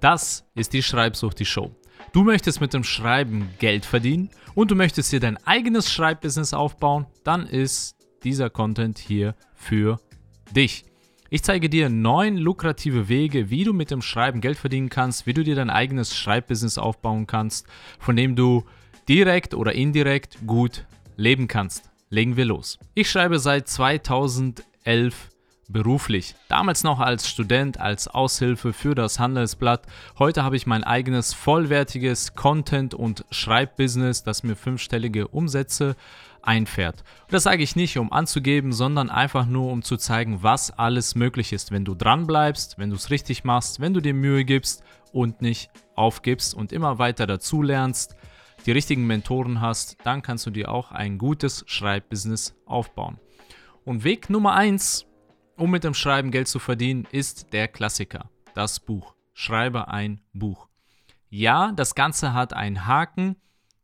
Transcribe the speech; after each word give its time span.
Das 0.00 0.44
ist 0.54 0.72
die 0.72 0.82
Schreibsucht, 0.82 1.38
die 1.38 1.44
Show. 1.44 1.74
Du 2.12 2.22
möchtest 2.22 2.60
mit 2.60 2.72
dem 2.72 2.84
Schreiben 2.84 3.50
Geld 3.58 3.84
verdienen 3.84 4.30
und 4.54 4.70
du 4.70 4.74
möchtest 4.74 5.12
dir 5.12 5.20
dein 5.20 5.36
eigenes 5.46 5.92
Schreibbusiness 5.92 6.54
aufbauen, 6.54 7.06
dann 7.24 7.46
ist 7.46 7.96
dieser 8.22 8.50
Content 8.50 8.98
hier 8.98 9.34
für 9.54 10.00
dich. 10.54 10.84
Ich 11.30 11.42
zeige 11.42 11.68
dir 11.68 11.90
neun 11.90 12.38
lukrative 12.38 13.08
Wege, 13.08 13.50
wie 13.50 13.64
du 13.64 13.74
mit 13.74 13.90
dem 13.90 14.00
Schreiben 14.00 14.40
Geld 14.40 14.56
verdienen 14.56 14.88
kannst, 14.88 15.26
wie 15.26 15.34
du 15.34 15.44
dir 15.44 15.54
dein 15.56 15.68
eigenes 15.68 16.16
Schreibbusiness 16.16 16.78
aufbauen 16.78 17.26
kannst, 17.26 17.66
von 17.98 18.16
dem 18.16 18.34
du 18.34 18.64
direkt 19.08 19.52
oder 19.54 19.72
indirekt 19.72 20.38
gut 20.46 20.86
leben 21.16 21.48
kannst. 21.48 21.90
Legen 22.08 22.36
wir 22.36 22.46
los. 22.46 22.78
Ich 22.94 23.10
schreibe 23.10 23.38
seit 23.38 23.68
2011 23.68 25.28
beruflich. 25.68 26.34
Damals 26.48 26.82
noch 26.82 26.98
als 26.98 27.28
Student, 27.28 27.78
als 27.78 28.08
Aushilfe 28.08 28.72
für 28.72 28.94
das 28.94 29.18
Handelsblatt. 29.18 29.86
Heute 30.18 30.42
habe 30.42 30.56
ich 30.56 30.66
mein 30.66 30.82
eigenes 30.82 31.34
vollwertiges 31.34 32.34
Content- 32.34 32.94
und 32.94 33.24
Schreibbusiness, 33.30 34.22
das 34.22 34.42
mir 34.42 34.56
fünfstellige 34.56 35.28
Umsätze 35.28 35.94
einfährt. 36.42 37.04
Und 37.22 37.32
das 37.34 37.42
sage 37.42 37.62
ich 37.62 37.76
nicht, 37.76 37.98
um 37.98 38.12
anzugeben, 38.12 38.72
sondern 38.72 39.10
einfach 39.10 39.46
nur, 39.46 39.70
um 39.70 39.82
zu 39.82 39.96
zeigen, 39.98 40.42
was 40.42 40.70
alles 40.70 41.14
möglich 41.14 41.52
ist, 41.52 41.70
wenn 41.70 41.84
du 41.84 41.94
dran 41.94 42.26
bleibst, 42.26 42.78
wenn 42.78 42.90
du 42.90 42.96
es 42.96 43.10
richtig 43.10 43.44
machst, 43.44 43.80
wenn 43.80 43.92
du 43.92 44.00
dir 44.00 44.14
Mühe 44.14 44.44
gibst 44.44 44.82
und 45.12 45.42
nicht 45.42 45.70
aufgibst 45.94 46.54
und 46.54 46.72
immer 46.72 46.98
weiter 46.98 47.26
dazulernst, 47.26 48.16
die 48.66 48.72
richtigen 48.72 49.06
Mentoren 49.06 49.60
hast, 49.60 49.98
dann 50.04 50.22
kannst 50.22 50.46
du 50.46 50.50
dir 50.50 50.70
auch 50.70 50.90
ein 50.90 51.18
gutes 51.18 51.64
Schreibbusiness 51.66 52.54
aufbauen. 52.66 53.18
Und 53.84 54.04
Weg 54.04 54.30
Nummer 54.30 54.54
eins 54.54 55.07
um 55.58 55.70
mit 55.70 55.84
dem 55.84 55.94
Schreiben 55.94 56.30
Geld 56.30 56.48
zu 56.48 56.58
verdienen, 56.58 57.06
ist 57.10 57.52
der 57.52 57.68
Klassiker, 57.68 58.30
das 58.54 58.80
Buch. 58.80 59.14
Schreibe 59.34 59.88
ein 59.88 60.20
Buch. 60.32 60.68
Ja, 61.28 61.72
das 61.72 61.94
Ganze 61.94 62.32
hat 62.32 62.52
einen 62.54 62.86
Haken. 62.86 63.36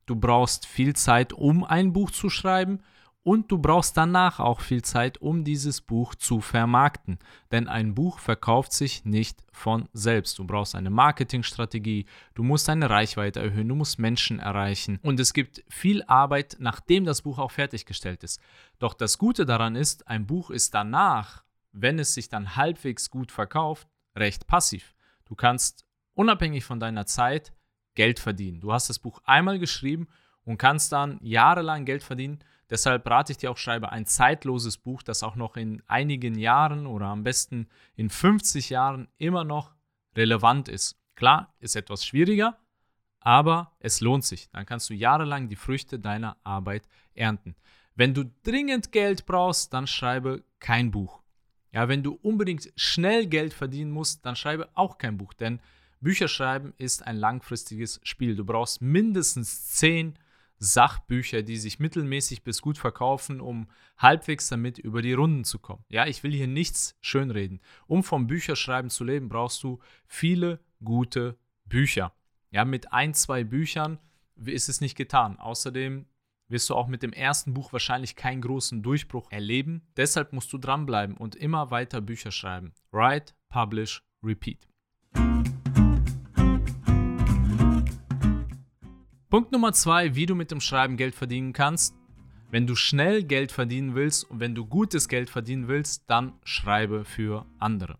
Du 0.06 0.16
brauchst 0.16 0.66
viel 0.66 0.94
Zeit, 0.94 1.32
um 1.32 1.64
ein 1.64 1.92
Buch 1.92 2.10
zu 2.10 2.30
schreiben 2.30 2.80
und 3.24 3.50
du 3.50 3.58
brauchst 3.58 3.96
danach 3.96 4.38
auch 4.38 4.60
viel 4.60 4.82
Zeit, 4.82 5.18
um 5.18 5.44
dieses 5.44 5.80
Buch 5.80 6.14
zu 6.14 6.40
vermarkten. 6.40 7.18
Denn 7.50 7.68
ein 7.68 7.94
Buch 7.94 8.18
verkauft 8.18 8.72
sich 8.72 9.04
nicht 9.04 9.42
von 9.50 9.88
selbst. 9.94 10.38
Du 10.38 10.46
brauchst 10.46 10.74
eine 10.74 10.90
Marketingstrategie, 10.90 12.04
du 12.34 12.42
musst 12.42 12.68
deine 12.68 12.90
Reichweite 12.90 13.40
erhöhen, 13.40 13.68
du 13.68 13.74
musst 13.74 13.98
Menschen 13.98 14.40
erreichen. 14.40 15.00
Und 15.02 15.18
es 15.20 15.32
gibt 15.32 15.64
viel 15.68 16.02
Arbeit, 16.04 16.56
nachdem 16.60 17.04
das 17.04 17.22
Buch 17.22 17.38
auch 17.38 17.50
fertiggestellt 17.50 18.22
ist. 18.24 18.40
Doch 18.78 18.92
das 18.92 19.16
Gute 19.16 19.46
daran 19.46 19.74
ist, 19.74 20.06
ein 20.06 20.26
Buch 20.26 20.50
ist 20.50 20.74
danach 20.74 21.43
wenn 21.74 21.98
es 21.98 22.14
sich 22.14 22.28
dann 22.28 22.56
halbwegs 22.56 23.10
gut 23.10 23.32
verkauft, 23.32 23.88
recht 24.16 24.46
passiv. 24.46 24.94
Du 25.24 25.34
kannst 25.34 25.84
unabhängig 26.14 26.64
von 26.64 26.80
deiner 26.80 27.06
Zeit 27.06 27.52
Geld 27.94 28.20
verdienen. 28.20 28.60
Du 28.60 28.72
hast 28.72 28.88
das 28.88 28.98
Buch 28.98 29.20
einmal 29.24 29.58
geschrieben 29.58 30.08
und 30.44 30.58
kannst 30.58 30.92
dann 30.92 31.18
jahrelang 31.22 31.84
Geld 31.84 32.02
verdienen. 32.02 32.38
Deshalb 32.70 33.08
rate 33.08 33.32
ich 33.32 33.38
dir 33.38 33.50
auch, 33.50 33.58
schreibe 33.58 33.92
ein 33.92 34.06
zeitloses 34.06 34.78
Buch, 34.78 35.02
das 35.02 35.22
auch 35.22 35.36
noch 35.36 35.56
in 35.56 35.82
einigen 35.86 36.38
Jahren 36.38 36.86
oder 36.86 37.06
am 37.06 37.24
besten 37.24 37.68
in 37.94 38.08
50 38.08 38.70
Jahren 38.70 39.08
immer 39.18 39.44
noch 39.44 39.74
relevant 40.16 40.68
ist. 40.68 40.96
Klar, 41.14 41.54
ist 41.60 41.76
etwas 41.76 42.04
schwieriger, 42.04 42.58
aber 43.20 43.72
es 43.80 44.00
lohnt 44.00 44.24
sich. 44.24 44.48
Dann 44.50 44.66
kannst 44.66 44.90
du 44.90 44.94
jahrelang 44.94 45.48
die 45.48 45.56
Früchte 45.56 45.98
deiner 45.98 46.36
Arbeit 46.42 46.88
ernten. 47.14 47.54
Wenn 47.94 48.14
du 48.14 48.24
dringend 48.42 48.92
Geld 48.92 49.26
brauchst, 49.26 49.72
dann 49.72 49.86
schreibe 49.86 50.42
kein 50.58 50.90
Buch. 50.90 51.23
Ja, 51.74 51.88
wenn 51.88 52.04
du 52.04 52.18
unbedingt 52.22 52.72
schnell 52.76 53.26
Geld 53.26 53.52
verdienen 53.52 53.90
musst, 53.90 54.24
dann 54.24 54.36
schreibe 54.36 54.68
auch 54.74 54.96
kein 54.96 55.18
Buch, 55.18 55.34
denn 55.34 55.58
Bücher 56.00 56.28
schreiben 56.28 56.72
ist 56.78 57.04
ein 57.04 57.16
langfristiges 57.16 58.00
Spiel. 58.04 58.36
Du 58.36 58.44
brauchst 58.44 58.80
mindestens 58.80 59.70
zehn 59.72 60.16
Sachbücher, 60.58 61.42
die 61.42 61.56
sich 61.56 61.80
mittelmäßig 61.80 62.44
bis 62.44 62.62
gut 62.62 62.78
verkaufen, 62.78 63.40
um 63.40 63.66
halbwegs 63.98 64.48
damit 64.48 64.78
über 64.78 65.02
die 65.02 65.14
Runden 65.14 65.42
zu 65.42 65.58
kommen. 65.58 65.84
Ja, 65.88 66.06
ich 66.06 66.22
will 66.22 66.32
hier 66.32 66.46
nichts 66.46 66.96
schönreden. 67.00 67.60
Um 67.88 68.04
vom 68.04 68.28
Bücherschreiben 68.28 68.90
zu 68.90 69.02
leben, 69.02 69.28
brauchst 69.28 69.62
du 69.64 69.80
viele 70.06 70.60
gute 70.84 71.36
Bücher. 71.64 72.14
Ja, 72.50 72.64
mit 72.64 72.92
ein, 72.92 73.14
zwei 73.14 73.42
Büchern 73.42 73.98
ist 74.36 74.68
es 74.68 74.80
nicht 74.80 74.96
getan. 74.96 75.38
Außerdem 75.38 76.06
wirst 76.48 76.70
du 76.70 76.74
auch 76.74 76.88
mit 76.88 77.02
dem 77.02 77.12
ersten 77.12 77.54
Buch 77.54 77.72
wahrscheinlich 77.72 78.16
keinen 78.16 78.40
großen 78.40 78.82
Durchbruch 78.82 79.30
erleben. 79.30 79.82
Deshalb 79.96 80.32
musst 80.32 80.52
du 80.52 80.58
dranbleiben 80.58 81.16
und 81.16 81.34
immer 81.36 81.70
weiter 81.70 82.00
Bücher 82.00 82.30
schreiben. 82.30 82.72
Write, 82.92 83.34
publish, 83.48 84.02
repeat. 84.22 84.68
Punkt 89.30 89.50
Nummer 89.50 89.72
zwei, 89.72 90.14
wie 90.14 90.26
du 90.26 90.34
mit 90.34 90.50
dem 90.50 90.60
Schreiben 90.60 90.96
Geld 90.96 91.14
verdienen 91.14 91.52
kannst. 91.52 91.96
Wenn 92.50 92.68
du 92.68 92.76
schnell 92.76 93.24
Geld 93.24 93.50
verdienen 93.50 93.96
willst 93.96 94.30
und 94.30 94.38
wenn 94.38 94.54
du 94.54 94.64
gutes 94.64 95.08
Geld 95.08 95.28
verdienen 95.28 95.66
willst, 95.66 96.04
dann 96.08 96.34
schreibe 96.44 97.04
für 97.04 97.44
andere. 97.58 97.98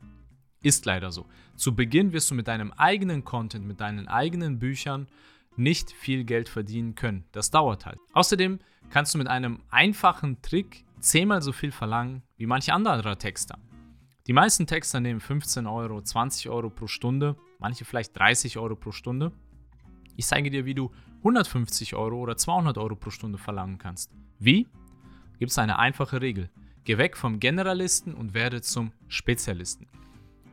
Ist 0.62 0.87
leider 0.87 1.10
so. 1.10 1.27
Zu 1.56 1.75
Beginn 1.75 2.12
wirst 2.12 2.31
du 2.31 2.37
mit 2.37 2.47
deinem 2.47 2.71
eigenen 2.71 3.25
Content, 3.25 3.66
mit 3.66 3.81
deinen 3.81 4.06
eigenen 4.06 4.60
Büchern 4.60 5.09
nicht 5.56 5.92
viel 5.92 6.25
Geld 6.25 6.48
verdienen 6.48 6.94
können. 6.94 7.25
Das 7.32 7.50
dauert 7.50 7.87
halt. 7.87 7.98
Außerdem 8.12 8.59
kannst 8.91 9.15
du 9.15 9.19
mit 9.19 9.28
einem 9.28 9.60
einfachen 9.70 10.41
Trick 10.42 10.84
zehnmal 11.00 11.42
so 11.42 11.53
viel 11.53 11.72
verlangen 11.72 12.22
wie 12.37 12.47
manche 12.47 12.72
andere 12.72 13.16
Texter. 13.19 13.59
Die 14.26 14.32
meisten 14.32 14.66
Texter 14.66 15.00
nehmen 15.00 15.20
15 15.20 15.66
Euro, 15.66 16.00
20 16.00 16.48
Euro 16.48 16.70
pro 16.70 16.87
Stunde, 16.87 17.37
manche 17.59 17.84
vielleicht 17.84 18.19
30 18.19 18.59
Euro 18.59 18.75
pro 18.75 18.91
Stunde. 18.91 19.32
Ich 20.16 20.26
zeige 20.26 20.50
dir, 20.50 20.65
wie 20.65 20.75
du 20.75 20.91
150 21.19 21.94
Euro 21.94 22.16
oder 22.16 22.36
200 22.36 22.78
Euro 22.78 22.97
pro 22.97 23.10
Stunde 23.10 23.38
verlangen 23.38 23.78
kannst. 23.78 24.10
Wie? 24.38 24.66
Gibt 25.38 25.50
es 25.50 25.59
eine 25.59 25.78
einfache 25.78 26.21
Regel. 26.22 26.50
Geh 26.84 26.98
weg 26.98 27.16
vom 27.16 27.41
Generalisten 27.41 28.15
und 28.15 28.34
werde 28.34 28.62
zum 28.62 28.92
Spezialisten. 29.09 29.88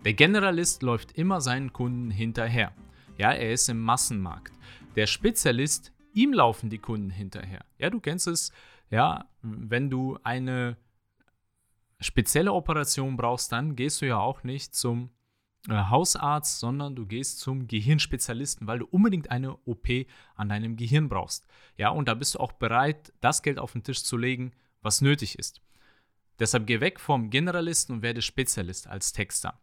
Der 0.04 0.14
Generalist 0.14 0.82
läuft 0.82 1.12
immer 1.14 1.42
seinen 1.42 1.72
Kunden 1.72 2.10
hinterher. 2.10 2.74
Ja, 3.18 3.32
er 3.32 3.52
ist 3.52 3.70
im 3.70 3.80
Massenmarkt. 3.80 4.54
Der 4.96 5.08
Spezialist, 5.08 5.94
ihm 6.14 6.34
laufen 6.34 6.70
die 6.70 6.80
Kunden 6.80 7.10
hinterher. 7.10 7.66
Ja, 7.78 7.90
du 7.90 8.00
kennst 8.00 8.28
es, 8.28 8.52
ja, 8.90 9.26
wenn 9.42 9.90
du 9.90 10.18
eine 10.24 10.78
spezielle 12.00 12.52
Operation 12.52 13.16
brauchst, 13.16 13.52
dann 13.52 13.76
gehst 13.76 14.02
du 14.02 14.08
ja 14.08 14.20
auch 14.20 14.44
nicht 14.44 14.76
zum 14.76 15.12
äh, 15.70 15.74
Hausarzt, 15.74 16.60
sondern 16.60 16.96
du 16.96 17.06
gehst 17.06 17.40
zum 17.40 17.68
Gehirnspezialisten, 17.68 18.68
weil 18.68 18.80
du 18.80 18.86
unbedingt 18.86 19.32
eine 19.32 19.56
OP 19.66 19.88
an 20.36 20.50
deinem 20.50 20.76
Gehirn 20.76 21.08
brauchst. 21.08 21.46
Ja, 21.78 21.90
und 21.90 22.08
da 22.08 22.16
bist 22.16 22.36
du 22.36 22.40
auch 22.40 22.52
bereit, 22.54 23.14
das 23.22 23.44
Geld 23.44 23.60
auf 23.60 23.74
den 23.74 23.84
Tisch 23.84 24.04
zu 24.04 24.18
legen, 24.18 24.52
was 24.82 25.02
nötig 25.02 25.38
ist. 25.38 25.62
Deshalb 26.40 26.66
geh 26.66 26.82
weg 26.82 27.00
vom 27.00 27.30
Generalisten 27.30 27.96
und 27.96 28.02
werde 28.02 28.22
Spezialist 28.24 28.88
als 28.88 29.14
Texter. 29.14 29.62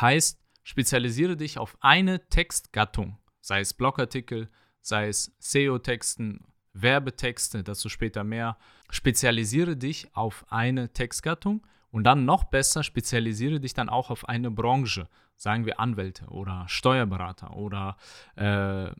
Heißt, 0.00 0.42
spezialisiere 0.64 1.36
dich 1.36 1.58
auf 1.58 1.78
eine 1.80 2.28
Textgattung 2.28 3.18
sei 3.44 3.60
es 3.60 3.74
Blogartikel, 3.74 4.48
sei 4.80 5.08
es 5.08 5.36
SEO-Texten, 5.38 6.40
Werbetexte, 6.72 7.62
dazu 7.62 7.90
später 7.90 8.24
mehr. 8.24 8.56
Spezialisiere 8.90 9.76
dich 9.76 10.08
auf 10.16 10.46
eine 10.50 10.92
Textgattung 10.92 11.66
und 11.90 12.04
dann 12.04 12.24
noch 12.24 12.44
besser 12.44 12.82
spezialisiere 12.82 13.60
dich 13.60 13.74
dann 13.74 13.90
auch 13.90 14.10
auf 14.10 14.28
eine 14.28 14.50
Branche, 14.50 15.08
sagen 15.36 15.66
wir 15.66 15.78
Anwälte 15.78 16.26
oder 16.28 16.64
Steuerberater 16.68 17.54
oder 17.54 17.98
äh, 18.36 18.90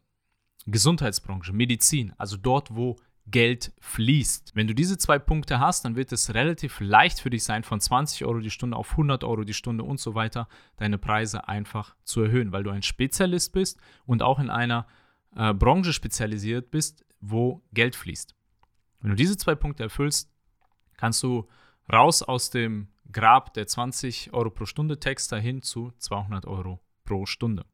Gesundheitsbranche, 0.66 1.53
Medizin, 1.54 2.12
also 2.19 2.37
dort, 2.37 2.77
wo 2.77 2.97
Geld 3.26 3.72
fließt. 3.80 4.52
Wenn 4.54 4.66
du 4.66 4.74
diese 4.74 4.98
zwei 4.98 5.18
Punkte 5.18 5.58
hast, 5.58 5.84
dann 5.84 5.96
wird 5.96 6.12
es 6.12 6.34
relativ 6.34 6.80
leicht 6.80 7.20
für 7.20 7.30
dich 7.30 7.44
sein, 7.44 7.64
von 7.64 7.80
20 7.80 8.24
Euro 8.26 8.40
die 8.40 8.50
Stunde 8.50 8.76
auf 8.76 8.92
100 8.92 9.24
Euro 9.24 9.44
die 9.44 9.54
Stunde 9.54 9.84
und 9.84 9.98
so 9.98 10.14
weiter 10.14 10.48
deine 10.76 10.98
Preise 10.98 11.48
einfach 11.48 11.96
zu 12.04 12.22
erhöhen, 12.22 12.52
weil 12.52 12.64
du 12.64 12.70
ein 12.70 12.82
Spezialist 12.82 13.52
bist 13.52 13.80
und 14.04 14.22
auch 14.22 14.38
in 14.38 14.50
einer 14.50 14.86
äh, 15.36 15.54
Branche 15.54 15.92
spezialisiert 15.92 16.71
bist, 16.71 17.04
wo 17.21 17.62
Geld 17.72 17.97
fließt. 17.97 18.34
Wenn 19.00 19.10
du 19.10 19.16
diese 19.16 19.36
zwei 19.36 19.54
Punkte 19.54 19.84
erfüllst, 19.84 20.30
kannst 20.97 21.22
du 21.22 21.48
raus 21.91 22.22
aus 22.22 22.50
dem 22.50 22.88
Grab 23.10 23.54
der 23.54 23.66
20 23.66 24.32
Euro 24.32 24.50
pro 24.50 24.66
Stunde 24.66 24.98
Texter 24.98 25.38
hin 25.38 25.62
zu 25.62 25.92
200 25.98 26.47
Euro 26.47 26.80
pro 27.04 27.27
Stunde. 27.27 27.65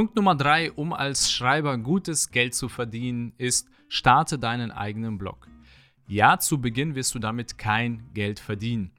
Punkt 0.00 0.16
Nummer 0.16 0.34
drei, 0.34 0.72
um 0.72 0.94
als 0.94 1.30
Schreiber 1.30 1.76
gutes 1.76 2.30
Geld 2.30 2.54
zu 2.54 2.70
verdienen, 2.70 3.34
ist, 3.36 3.68
starte 3.88 4.38
deinen 4.38 4.70
eigenen 4.70 5.18
Blog. 5.18 5.46
Ja, 6.06 6.38
zu 6.38 6.58
Beginn 6.58 6.94
wirst 6.94 7.14
du 7.14 7.18
damit 7.18 7.58
kein 7.58 8.10
Geld 8.14 8.40
verdienen. 8.40 8.92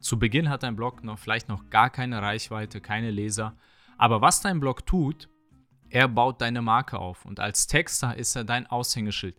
Zu 0.00 0.18
Beginn 0.18 0.48
hat 0.48 0.62
dein 0.62 0.74
Blog 0.74 1.04
noch 1.04 1.18
vielleicht 1.18 1.50
noch 1.50 1.68
gar 1.68 1.90
keine 1.90 2.22
Reichweite, 2.22 2.80
keine 2.80 3.10
Leser. 3.10 3.54
Aber 3.98 4.22
was 4.22 4.40
dein 4.40 4.58
Blog 4.58 4.86
tut, 4.86 5.28
er 5.90 6.08
baut 6.08 6.40
deine 6.40 6.62
Marke 6.62 6.98
auf 6.98 7.26
und 7.26 7.38
als 7.38 7.66
Texter 7.66 8.16
ist 8.16 8.34
er 8.34 8.44
dein 8.44 8.66
Aushängeschild. 8.66 9.38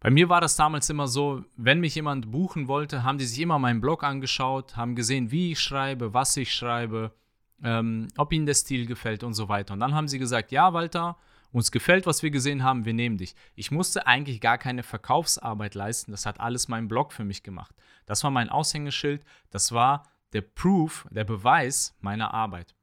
Bei 0.00 0.10
mir 0.10 0.28
war 0.28 0.40
das 0.40 0.56
damals 0.56 0.90
immer 0.90 1.06
so, 1.06 1.44
wenn 1.54 1.78
mich 1.78 1.94
jemand 1.94 2.32
buchen 2.32 2.66
wollte, 2.66 3.04
haben 3.04 3.18
die 3.18 3.24
sich 3.24 3.38
immer 3.38 3.60
meinen 3.60 3.80
Blog 3.80 4.02
angeschaut, 4.02 4.76
haben 4.76 4.96
gesehen, 4.96 5.30
wie 5.30 5.52
ich 5.52 5.60
schreibe, 5.60 6.12
was 6.12 6.36
ich 6.36 6.52
schreibe, 6.52 7.12
ähm, 7.62 8.08
ob 8.16 8.32
ihnen 8.32 8.46
der 8.46 8.54
Stil 8.54 8.86
gefällt 8.86 9.22
und 9.24 9.34
so 9.34 9.48
weiter. 9.48 9.74
Und 9.74 9.80
dann 9.80 9.94
haben 9.94 10.08
sie 10.08 10.18
gesagt, 10.18 10.52
ja, 10.52 10.72
Walter, 10.72 11.16
uns 11.52 11.72
gefällt, 11.72 12.06
was 12.06 12.22
wir 12.22 12.30
gesehen 12.30 12.62
haben, 12.62 12.84
wir 12.84 12.94
nehmen 12.94 13.16
dich. 13.16 13.34
Ich 13.54 13.70
musste 13.70 14.06
eigentlich 14.06 14.40
gar 14.40 14.58
keine 14.58 14.82
Verkaufsarbeit 14.82 15.74
leisten, 15.74 16.10
das 16.10 16.26
hat 16.26 16.40
alles 16.40 16.68
mein 16.68 16.88
Blog 16.88 17.12
für 17.12 17.24
mich 17.24 17.42
gemacht. 17.42 17.74
Das 18.06 18.22
war 18.24 18.30
mein 18.30 18.50
Aushängeschild, 18.50 19.24
das 19.50 19.72
war 19.72 20.04
der 20.32 20.42
Proof, 20.42 21.06
der 21.10 21.24
Beweis 21.24 21.96
meiner 22.00 22.34
Arbeit. 22.34 22.74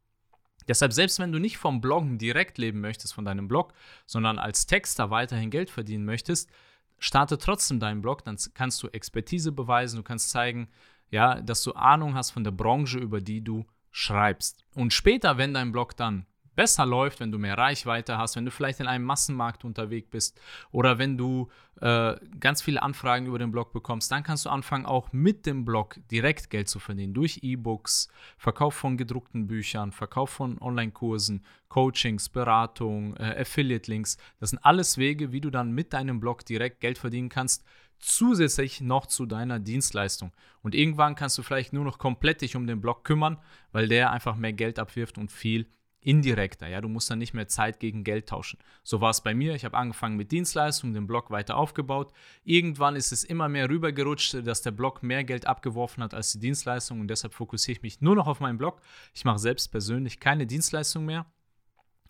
Deshalb, 0.68 0.94
selbst 0.94 1.20
wenn 1.20 1.32
du 1.32 1.38
nicht 1.38 1.58
vom 1.58 1.80
Bloggen 1.80 2.18
direkt 2.18 2.58
leben 2.58 2.82
möchtest, 2.82 3.14
von 3.14 3.26
deinem 3.26 3.48
Blog, 3.48 3.74
sondern 4.08 4.40
als 4.40 4.66
Texter 4.66 5.12
weiterhin 5.12 5.52
Geld 5.52 5.70
verdienen 5.70 6.06
möchtest, 6.06 6.50
starte 6.98 7.38
trotzdem 7.38 7.80
deinen 7.80 8.02
Blog, 8.02 8.24
dann 8.24 8.38
kannst 8.56 8.82
du 8.82 8.88
Expertise 8.88 9.52
beweisen, 9.52 9.98
du 9.98 10.04
kannst 10.04 10.32
zeigen, 10.32 10.70
ja, 11.12 11.40
dass 11.40 11.62
du 11.62 11.74
Ahnung 11.74 12.16
hast 12.16 12.32
von 12.32 12.44
der 12.44 12.52
Branche, 12.52 12.98
über 12.98 13.22
die 13.22 13.44
du 13.44 13.66
schreibst. 13.96 14.66
Und 14.74 14.92
später, 14.92 15.38
wenn 15.38 15.54
dein 15.54 15.72
Blog 15.72 15.96
dann 15.96 16.26
besser 16.54 16.86
läuft, 16.86 17.22
wenn 17.22 17.32
du 17.32 17.38
mehr 17.38 17.58
Reichweite 17.58 18.18
hast, 18.18 18.36
wenn 18.36 18.44
du 18.44 18.52
vielleicht 18.52 18.82
in 18.82 18.88
einem 18.88 19.06
Massenmarkt 19.06 19.64
unterwegs 19.64 20.10
bist 20.10 20.40
oder 20.72 20.98
wenn 20.98 21.18
du 21.18 21.50
äh, 21.80 22.16
ganz 22.40 22.62
viele 22.62 22.84
Anfragen 22.84 23.26
über 23.26 23.40
den 23.40 23.52
Blog 23.52 23.72
bekommst, 23.72 24.12
dann 24.12 24.24
kannst 24.24 24.46
du 24.46 24.50
anfangen, 24.50 24.86
auch 24.86 25.14
mit 25.14 25.46
dem 25.46 25.64
Blog 25.64 25.98
direkt 26.12 26.50
Geld 26.50 26.68
zu 26.68 26.80
verdienen. 26.80 27.14
Durch 27.14 27.40
E-Books, 27.42 28.10
Verkauf 28.38 28.74
von 28.74 28.98
gedruckten 28.98 29.48
Büchern, 29.48 29.94
Verkauf 29.94 30.30
von 30.30 30.62
Online-Kursen, 30.62 31.46
Coachings, 31.70 32.28
Beratung, 32.28 33.16
äh, 33.16 33.42
Affiliate-Links. 33.42 34.18
Das 34.42 34.50
sind 34.50 34.60
alles 34.60 34.98
Wege, 34.98 35.32
wie 35.32 35.42
du 35.42 35.50
dann 35.50 35.72
mit 35.72 35.94
deinem 35.94 36.20
Blog 36.20 36.46
direkt 36.46 36.82
Geld 36.82 36.98
verdienen 36.98 37.30
kannst 37.30 37.64
zusätzlich 38.00 38.82
noch 38.82 39.06
zu 39.06 39.26
deiner 39.26 39.60
Dienstleistung. 39.60 40.32
Und 40.62 40.76
irgendwann 40.76 41.16
kannst 41.16 41.38
du 41.38 41.44
vielleicht 41.44 41.74
nur 41.74 41.84
noch 41.84 41.98
komplett 41.98 42.42
dich 42.42 42.56
um 42.56 42.68
den 42.68 42.82
Blog 42.82 43.04
kümmern, 43.04 43.38
weil 43.72 43.88
der 43.88 44.12
einfach 44.12 44.36
mehr 44.36 44.54
Geld 44.54 44.80
abwirft 44.80 45.18
und 45.18 45.32
viel 45.32 45.68
indirekter. 46.06 46.68
Ja, 46.68 46.82
du 46.82 46.88
musst 46.88 47.10
dann 47.10 47.18
nicht 47.18 47.34
mehr 47.34 47.48
Zeit 47.48 47.80
gegen 47.80 48.04
Geld 48.04 48.30
tauschen. 48.30 48.60
So 48.84 49.02
war 49.02 49.10
es 49.10 49.22
bei 49.22 49.34
mir. 49.34 49.56
Ich 49.56 49.66
habe 49.66 49.76
angefangen 49.76 50.18
mit 50.18 50.32
Dienstleistungen, 50.32 50.94
den 50.94 51.08
Blog 51.08 51.32
weiter 51.32 51.58
aufgebaut. 51.58 52.14
Irgendwann 52.44 52.96
ist 52.96 53.12
es 53.12 53.24
immer 53.24 53.50
mehr 53.50 53.70
rübergerutscht, 53.70 54.46
dass 54.46 54.62
der 54.62 54.72
Blog 54.72 55.02
mehr 55.02 55.24
Geld 55.24 55.48
abgeworfen 55.48 56.04
hat 56.04 56.14
als 56.14 56.32
die 56.34 56.40
Dienstleistung 56.40 57.02
und 57.02 57.08
deshalb 57.08 57.34
fokussiere 57.34 57.78
ich 57.78 57.82
mich 57.82 58.02
nur 58.02 58.16
noch 58.16 58.28
auf 58.28 58.40
meinen 58.40 58.60
Blog. 58.60 58.82
Ich 59.14 59.26
mache 59.26 59.40
selbst 59.40 59.70
persönlich 59.70 60.20
keine 60.20 60.46
Dienstleistung 60.46 61.06
mehr. 61.06 61.26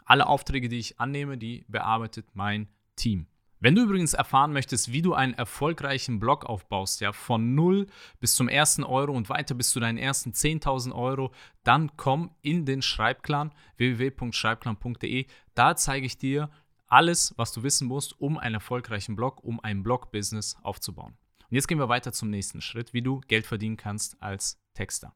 Alle 0.03 0.27
Aufträge, 0.27 0.67
die 0.67 0.77
ich 0.77 0.99
annehme, 0.99 1.37
die 1.37 1.65
bearbeitet 1.67 2.27
mein 2.33 2.67
Team. 2.95 3.27
Wenn 3.65 3.73
du 3.73 3.81
übrigens 3.81 4.13
erfahren 4.13 4.53
möchtest, 4.53 4.91
wie 4.91 5.01
du 5.01 5.15
einen 5.15 5.33
erfolgreichen 5.33 6.19
Blog 6.19 6.45
aufbaust, 6.45 7.01
ja, 7.01 7.13
von 7.13 7.55
0 7.55 7.87
bis 8.19 8.35
zum 8.35 8.47
ersten 8.47 8.83
Euro 8.83 9.11
und 9.11 9.27
weiter 9.27 9.55
bis 9.55 9.71
zu 9.71 9.79
deinen 9.79 9.97
ersten 9.97 10.33
10.000 10.33 10.93
Euro, 10.93 11.31
dann 11.63 11.97
komm 11.97 12.29
in 12.43 12.67
den 12.67 12.83
Schreibclan 12.83 13.55
www.schreibclan.de. 13.77 15.25
Da 15.55 15.75
zeige 15.75 16.05
ich 16.05 16.19
dir 16.19 16.51
alles, 16.85 17.33
was 17.37 17.53
du 17.53 17.63
wissen 17.63 17.87
musst, 17.87 18.21
um 18.21 18.37
einen 18.37 18.53
erfolgreichen 18.53 19.15
Blog, 19.15 19.43
um 19.43 19.59
ein 19.59 19.81
Blog-Business 19.81 20.57
aufzubauen. 20.61 21.17
Und 21.49 21.55
jetzt 21.55 21.67
gehen 21.67 21.79
wir 21.79 21.89
weiter 21.89 22.13
zum 22.13 22.29
nächsten 22.29 22.61
Schritt, 22.61 22.93
wie 22.93 23.01
du 23.01 23.19
Geld 23.21 23.47
verdienen 23.47 23.77
kannst 23.77 24.21
als 24.21 24.59
Texter. 24.75 25.15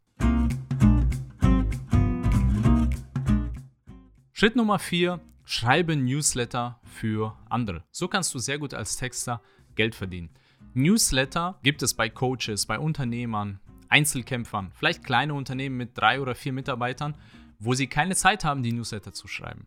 Schritt 4.34 4.56
Nummer 4.56 4.80
4, 4.80 5.20
Schreibe 5.52 5.96
Newsletter 5.96 6.80
für 6.84 7.36
andere. 7.50 7.84
So 7.90 8.08
kannst 8.08 8.36
du 8.36 8.38
sehr 8.38 8.60
gut 8.60 8.76
als 8.76 8.98
Texter 8.98 9.42
Geld 9.74 9.96
verdienen. 9.96 10.30
Newsletter 10.76 11.58
gibt 11.64 11.82
es 11.82 11.96
bei 11.96 12.08
Coaches, 12.08 12.68
bei 12.68 12.78
Unternehmern, 12.78 13.60
Einzelkämpfern, 13.88 14.72
vielleicht 14.76 15.04
kleine 15.04 15.34
Unternehmen 15.34 15.76
mit 15.76 15.98
drei 15.98 16.22
oder 16.22 16.36
vier 16.36 16.54
Mitarbeitern, 16.54 17.16
wo 17.58 17.74
sie 17.74 17.88
keine 17.88 18.16
Zeit 18.16 18.46
haben, 18.46 18.62
die 18.62 18.74
Newsletter 18.74 19.12
zu 19.12 19.28
schreiben. 19.28 19.66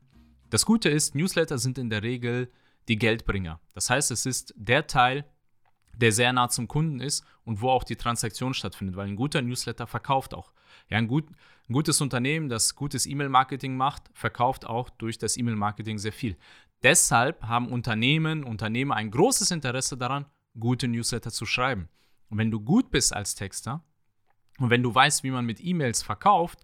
Das 0.51 0.65
Gute 0.65 0.89
ist, 0.89 1.17
Newsletter 1.17 1.59
sind 1.59 1.79
in 1.79 1.91
der 1.91 2.05
Regel 2.05 2.53
die 2.87 2.97
Geldbringer. 2.97 3.59
Das 3.75 3.91
heißt, 3.91 4.13
es 4.13 4.25
ist 4.25 4.55
der 4.57 4.87
Teil, 4.87 5.25
der 5.97 6.13
sehr 6.13 6.33
nah 6.33 6.49
zum 6.49 6.69
Kunden 6.69 7.01
ist 7.01 7.25
und 7.43 7.61
wo 7.61 7.71
auch 7.71 7.83
die 7.83 7.97
Transaktion 7.97 8.55
stattfindet, 8.55 8.95
weil 8.95 9.09
ein 9.09 9.17
guter 9.17 9.43
Newsletter 9.43 9.89
verkauft 9.89 10.33
auch. 10.33 10.53
Ja, 10.93 10.99
ein, 10.99 11.09
gut, 11.09 11.25
ein 11.71 11.73
gutes 11.73 12.03
Unternehmen, 12.03 12.51
das 12.51 12.75
gutes 12.75 13.07
E-Mail-Marketing 13.07 13.75
macht, 13.79 14.11
verkauft 14.13 14.67
auch 14.67 14.91
durch 14.91 15.17
das 15.17 15.39
E-Mail-Marketing 15.39 15.97
sehr 15.97 16.13
viel. 16.13 16.37
Deshalb 16.83 17.43
haben 17.45 17.69
Unternehmen, 17.69 18.45
Unternehmer 18.45 18.97
ein 18.97 19.11
großes 19.11 19.53
Interesse 19.53 19.97
daran, 19.97 20.27
gute 20.61 20.89
Newsletter 20.89 21.31
zu 21.31 21.47
schreiben. 21.47 21.89
Und 22.29 22.37
wenn 22.37 22.51
du 22.51 22.61
gut 22.61 22.91
bist 22.91 23.17
als 23.17 23.35
Texter 23.35 23.83
und 24.59 24.69
wenn 24.69 24.83
du 24.83 24.95
weißt, 24.95 25.25
wie 25.25 25.31
man 25.31 25.47
mit 25.47 25.65
E-Mails 25.65 26.03
verkauft, 26.03 26.59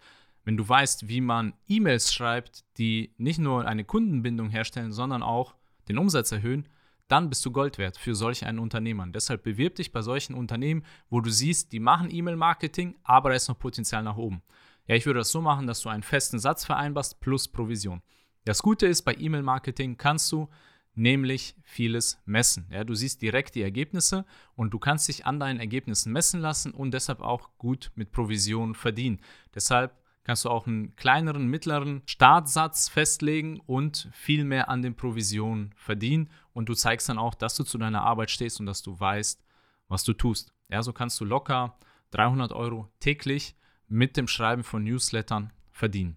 wenn 0.45 0.59
du 0.59 0.69
weißt, 0.69 1.09
wie 1.09 1.23
man 1.23 1.55
E-Mails 1.67 2.13
schreibt, 2.13 2.67
die 2.77 3.15
nicht 3.17 3.39
nur 3.39 3.67
eine 3.67 3.85
Kundenbindung 3.85 4.51
herstellen, 4.51 4.93
sondern 4.93 5.23
auch 5.23 5.55
den 5.89 5.97
Umsatz 5.97 6.33
erhöhen, 6.33 6.69
dann 7.09 7.29
bist 7.29 7.45
du 7.45 7.51
Gold 7.51 7.79
wert 7.79 7.97
für 7.97 8.15
solch 8.15 8.45
einen 8.45 8.59
Unternehmer. 8.59 9.07
Deshalb 9.09 9.43
bewirb 9.43 9.75
dich 9.77 9.93
bei 9.93 10.03
solchen 10.03 10.35
Unternehmen, 10.35 10.85
wo 11.11 11.21
du 11.21 11.31
siehst, 11.31 11.73
die 11.73 11.81
machen 11.81 12.11
E-Mail-Marketing, 12.11 12.97
aber 13.03 13.31
da 13.31 13.37
ist 13.37 13.49
noch 13.49 13.59
Potenzial 13.59 14.03
nach 14.03 14.17
oben. 14.17 14.43
Ja, 14.87 14.95
ich 14.95 15.07
würde 15.07 15.21
das 15.21 15.31
so 15.31 15.41
machen, 15.41 15.67
dass 15.67 15.81
du 15.81 15.89
einen 15.89 16.03
festen 16.03 16.39
Satz 16.39 16.65
vereinbarst 16.65 17.21
plus 17.21 17.49
Provision. 17.49 18.03
Das 18.45 18.63
Gute 18.63 18.87
ist, 18.87 19.03
bei 19.03 19.15
E-Mail-Marketing 19.15 19.97
kannst 19.97 20.33
du 20.33 20.49
nämlich 20.95 21.55
vieles 21.63 22.21
messen. 22.25 22.67
Ja, 22.71 22.85
du 22.85 22.95
siehst 22.95 23.23
direkt 23.23 23.55
die 23.55 23.63
Ergebnisse 23.63 24.25
und 24.57 24.75
du 24.75 24.79
kannst 24.79 25.09
dich 25.09 25.27
an 25.27 25.39
deinen 25.39 25.61
Ergebnissen 25.61 26.13
messen 26.13 26.41
lassen 26.41 26.73
und 26.73 26.93
deshalb 26.93 27.21
auch 27.21 27.51
gut 27.57 27.93
mit 27.95 28.11
Provision 28.11 28.75
verdienen. 28.75 29.21
Deshalb 29.55 29.93
kannst 30.25 30.45
du 30.45 30.51
auch 30.51 30.67
einen 30.67 30.95
kleineren, 30.97 31.47
mittleren 31.47 32.03
Startsatz 32.05 32.89
festlegen 32.89 33.61
und 33.65 34.11
viel 34.13 34.45
mehr 34.45 34.69
an 34.69 34.83
den 34.83 34.95
Provisionen 34.95 35.73
verdienen. 35.77 36.31
Und 36.59 36.69
du 36.69 36.75
zeigst 36.75 37.09
dann 37.09 37.19
auch, 37.19 37.37
dass 37.37 37.55
du 37.55 37.63
zu 37.63 37.79
deiner 37.79 38.03
Arbeit 38.03 38.33
stehst 38.33 38.59
und 38.59 38.67
dass 38.67 38.83
du 38.83 38.99
weißt, 38.99 39.41
was 39.87 40.03
du 40.03 40.13
tust. 40.13 40.53
Ja, 40.69 40.83
so 40.83 40.93
kannst 40.93 41.21
du 41.21 41.25
locker 41.25 41.79
300 42.11 42.53
Euro 42.53 42.91
täglich 42.99 43.55
mit 43.87 44.17
dem 44.17 44.27
Schreiben 44.27 44.65
von 44.65 44.83
Newslettern 44.83 45.53
verdienen. 45.71 46.17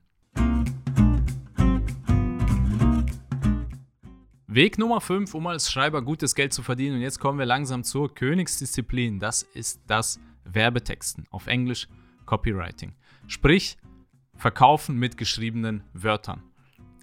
Weg 4.48 4.80
Nummer 4.80 5.00
5, 5.00 5.36
um 5.36 5.46
als 5.46 5.72
Schreiber 5.72 6.02
gutes 6.02 6.34
Geld 6.34 6.54
zu 6.54 6.64
verdienen. 6.64 6.96
Und 6.96 7.02
jetzt 7.04 7.20
kommen 7.20 7.38
wir 7.38 7.46
langsam 7.46 7.84
zur 7.84 8.12
Königsdisziplin. 8.12 9.20
Das 9.20 9.44
ist 9.44 9.82
das 9.86 10.20
Werbetexten. 10.46 11.28
Auf 11.30 11.46
Englisch 11.46 11.88
Copywriting. 12.26 12.96
Sprich, 13.28 13.78
Verkaufen 14.38 14.98
mit 14.98 15.18
geschriebenen 15.18 15.84
Wörtern. 15.94 16.42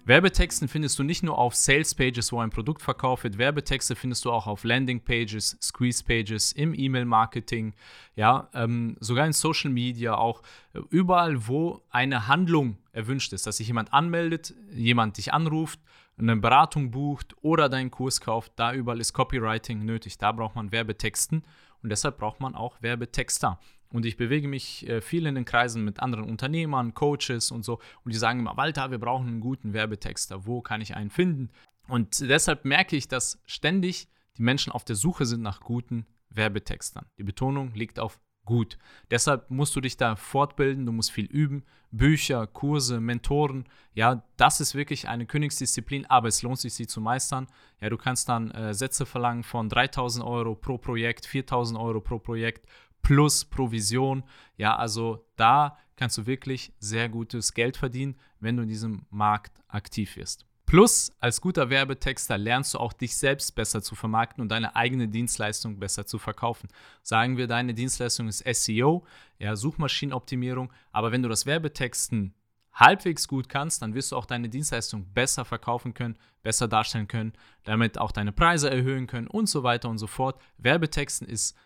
Werbetexten 0.09 0.67
findest 0.67 0.97
du 0.97 1.03
nicht 1.03 1.21
nur 1.21 1.37
auf 1.37 1.53
Sales 1.53 1.93
Pages, 1.93 2.31
wo 2.31 2.39
ein 2.39 2.49
Produkt 2.49 2.81
verkauft 2.81 3.25
wird. 3.25 3.37
Werbetexte 3.37 3.95
findest 3.95 4.25
du 4.25 4.31
auch 4.31 4.47
auf 4.47 4.63
Landing 4.63 5.01
Pages, 5.01 5.55
Squeeze 5.61 6.03
Pages, 6.03 6.51
im 6.51 6.73
E-Mail-Marketing, 6.73 7.75
ja, 8.15 8.49
ähm, 8.55 8.97
sogar 8.99 9.27
in 9.27 9.33
Social 9.33 9.69
Media, 9.69 10.15
auch 10.15 10.41
äh, 10.73 10.79
überall, 10.89 11.47
wo 11.47 11.83
eine 11.91 12.27
Handlung 12.27 12.79
erwünscht 12.91 13.33
ist, 13.33 13.45
dass 13.45 13.57
sich 13.57 13.67
jemand 13.67 13.93
anmeldet, 13.93 14.55
jemand 14.71 15.17
dich 15.17 15.31
anruft, 15.31 15.79
eine 16.17 16.35
Beratung 16.37 16.89
bucht 16.89 17.35
oder 17.41 17.69
deinen 17.69 17.91
Kurs 17.91 18.19
kauft. 18.19 18.53
Da 18.55 18.73
überall 18.73 18.99
ist 18.99 19.13
Copywriting 19.13 19.85
nötig. 19.85 20.17
Da 20.17 20.31
braucht 20.31 20.55
man 20.55 20.71
Werbetexten 20.71 21.43
und 21.83 21.89
deshalb 21.89 22.17
braucht 22.17 22.39
man 22.39 22.55
auch 22.55 22.81
Werbetexter. 22.81 23.59
Und 23.91 24.05
ich 24.05 24.17
bewege 24.17 24.47
mich 24.47 24.87
äh, 24.87 25.01
viel 25.01 25.25
in 25.25 25.35
den 25.35 25.45
Kreisen 25.45 25.83
mit 25.83 25.99
anderen 25.99 26.25
Unternehmern, 26.25 26.93
Coaches 26.93 27.51
und 27.51 27.63
so. 27.63 27.79
Und 28.03 28.13
die 28.13 28.19
sagen 28.19 28.39
immer, 28.39 28.55
Walter, 28.55 28.91
wir 28.91 28.99
brauchen 28.99 29.27
einen 29.27 29.39
guten 29.39 29.73
Werbetexter. 29.73 30.45
Wo 30.45 30.61
kann 30.61 30.81
ich 30.81 30.95
einen 30.95 31.09
finden? 31.09 31.49
Und 31.87 32.19
deshalb 32.19 32.65
merke 32.65 32.95
ich, 32.95 33.07
dass 33.07 33.41
ständig 33.45 34.07
die 34.37 34.43
Menschen 34.43 34.71
auf 34.71 34.85
der 34.85 34.95
Suche 34.95 35.25
sind 35.25 35.41
nach 35.41 35.59
guten 35.59 36.05
Werbetextern. 36.29 37.07
Die 37.17 37.23
Betonung 37.23 37.73
liegt 37.73 37.99
auf 37.99 38.19
gut. 38.45 38.77
Deshalb 39.11 39.51
musst 39.51 39.75
du 39.75 39.81
dich 39.81 39.95
da 39.95 40.15
fortbilden, 40.15 40.85
du 40.87 40.91
musst 40.91 41.11
viel 41.11 41.25
üben. 41.25 41.63
Bücher, 41.91 42.45
Kurse, 42.47 42.99
Mentoren, 42.99 43.65
ja, 43.93 44.23
das 44.37 44.59
ist 44.59 44.75
wirklich 44.75 45.07
eine 45.07 45.25
Königsdisziplin, 45.25 46.05
aber 46.05 46.27
es 46.27 46.41
lohnt 46.43 46.59
sich, 46.59 46.73
sie 46.73 46.85
zu 46.85 47.01
meistern. 47.01 47.47
Ja, 47.81 47.89
du 47.89 47.97
kannst 47.97 48.29
dann 48.29 48.51
äh, 48.51 48.73
Sätze 48.73 49.05
verlangen 49.05 49.43
von 49.43 49.69
3000 49.69 50.23
Euro 50.23 50.55
pro 50.55 50.77
Projekt, 50.77 51.25
4000 51.25 51.79
Euro 51.79 51.99
pro 52.01 52.19
Projekt 52.19 52.67
plus 53.01 53.45
Provision. 53.45 54.23
Ja, 54.57 54.75
also 54.75 55.25
da 55.35 55.77
kannst 55.95 56.17
du 56.17 56.25
wirklich 56.25 56.71
sehr 56.79 57.09
gutes 57.09 57.53
Geld 57.53 57.77
verdienen, 57.77 58.15
wenn 58.39 58.57
du 58.57 58.63
in 58.63 58.69
diesem 58.69 59.05
Markt 59.09 59.61
aktiv 59.67 60.15
wirst. 60.15 60.45
Plus, 60.69 61.11
als 61.19 61.41
guter 61.41 61.71
Werbetexter 61.71 62.37
lernst 62.37 62.75
du 62.75 62.77
auch 62.77 62.93
dich 62.93 63.17
selbst 63.17 63.55
besser 63.55 63.81
zu 63.81 63.95
vermarkten 63.95 64.39
und 64.39 64.49
deine 64.49 64.75
eigene 64.75 65.07
Dienstleistung 65.07 65.79
besser 65.79 66.05
zu 66.05 66.19
verkaufen. 66.19 66.69
Sagen 67.01 67.37
wir, 67.37 67.47
deine 67.47 67.73
Dienstleistung 67.73 68.27
ist 68.27 68.45
SEO, 68.47 69.03
ja, 69.39 69.55
Suchmaschinenoptimierung, 69.55 70.71
aber 70.91 71.11
wenn 71.11 71.23
du 71.23 71.29
das 71.29 71.47
Werbetexten 71.47 72.35
halbwegs 72.71 73.27
gut 73.27 73.49
kannst, 73.49 73.81
dann 73.81 73.95
wirst 73.95 74.11
du 74.11 74.15
auch 74.15 74.27
deine 74.27 74.47
Dienstleistung 74.47 75.11
besser 75.11 75.43
verkaufen 75.43 75.95
können, 75.95 76.17
besser 76.43 76.67
darstellen 76.67 77.07
können, 77.07 77.33
damit 77.63 77.97
auch 77.97 78.11
deine 78.11 78.31
Preise 78.31 78.69
erhöhen 78.69 79.07
können 79.07 79.27
und 79.27 79.49
so 79.49 79.63
weiter 79.63 79.89
und 79.89 79.97
so 79.97 80.05
fort. 80.05 80.39
Werbetexten 80.59 81.27
ist 81.27 81.57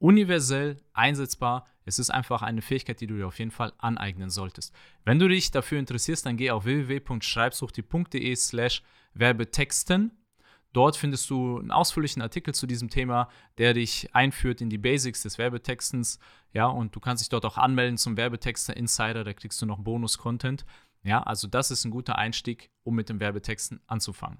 universell 0.00 0.82
einsetzbar. 0.92 1.66
Es 1.84 1.98
ist 1.98 2.10
einfach 2.10 2.42
eine 2.42 2.62
Fähigkeit, 2.62 3.00
die 3.00 3.06
du 3.06 3.16
dir 3.16 3.26
auf 3.28 3.38
jeden 3.38 3.50
Fall 3.50 3.72
aneignen 3.78 4.30
solltest. 4.30 4.74
Wenn 5.04 5.18
du 5.18 5.28
dich 5.28 5.50
dafür 5.50 5.78
interessierst, 5.78 6.26
dann 6.26 6.36
geh 6.36 6.50
auf 6.50 6.64
www.schreibsuchti.de 6.64 8.34
slash 8.34 8.82
Werbetexten. 9.14 10.12
Dort 10.72 10.96
findest 10.96 11.28
du 11.30 11.58
einen 11.58 11.72
ausführlichen 11.72 12.22
Artikel 12.22 12.54
zu 12.54 12.66
diesem 12.66 12.90
Thema, 12.90 13.28
der 13.58 13.74
dich 13.74 14.14
einführt 14.14 14.60
in 14.60 14.70
die 14.70 14.78
Basics 14.78 15.22
des 15.22 15.36
Werbetextens. 15.36 16.18
Ja, 16.52 16.66
und 16.66 16.94
du 16.94 17.00
kannst 17.00 17.22
dich 17.22 17.28
dort 17.28 17.44
auch 17.44 17.58
anmelden 17.58 17.98
zum 17.98 18.16
Werbetexter 18.16 18.76
Insider, 18.76 19.24
da 19.24 19.32
kriegst 19.32 19.60
du 19.60 19.66
noch 19.66 19.80
Bonus-Content. 19.80 20.64
Ja, 21.02 21.22
also 21.22 21.48
das 21.48 21.70
ist 21.70 21.84
ein 21.84 21.90
guter 21.90 22.16
Einstieg, 22.16 22.70
um 22.84 22.94
mit 22.94 23.08
dem 23.08 23.20
Werbetexten 23.20 23.80
anzufangen. 23.86 24.38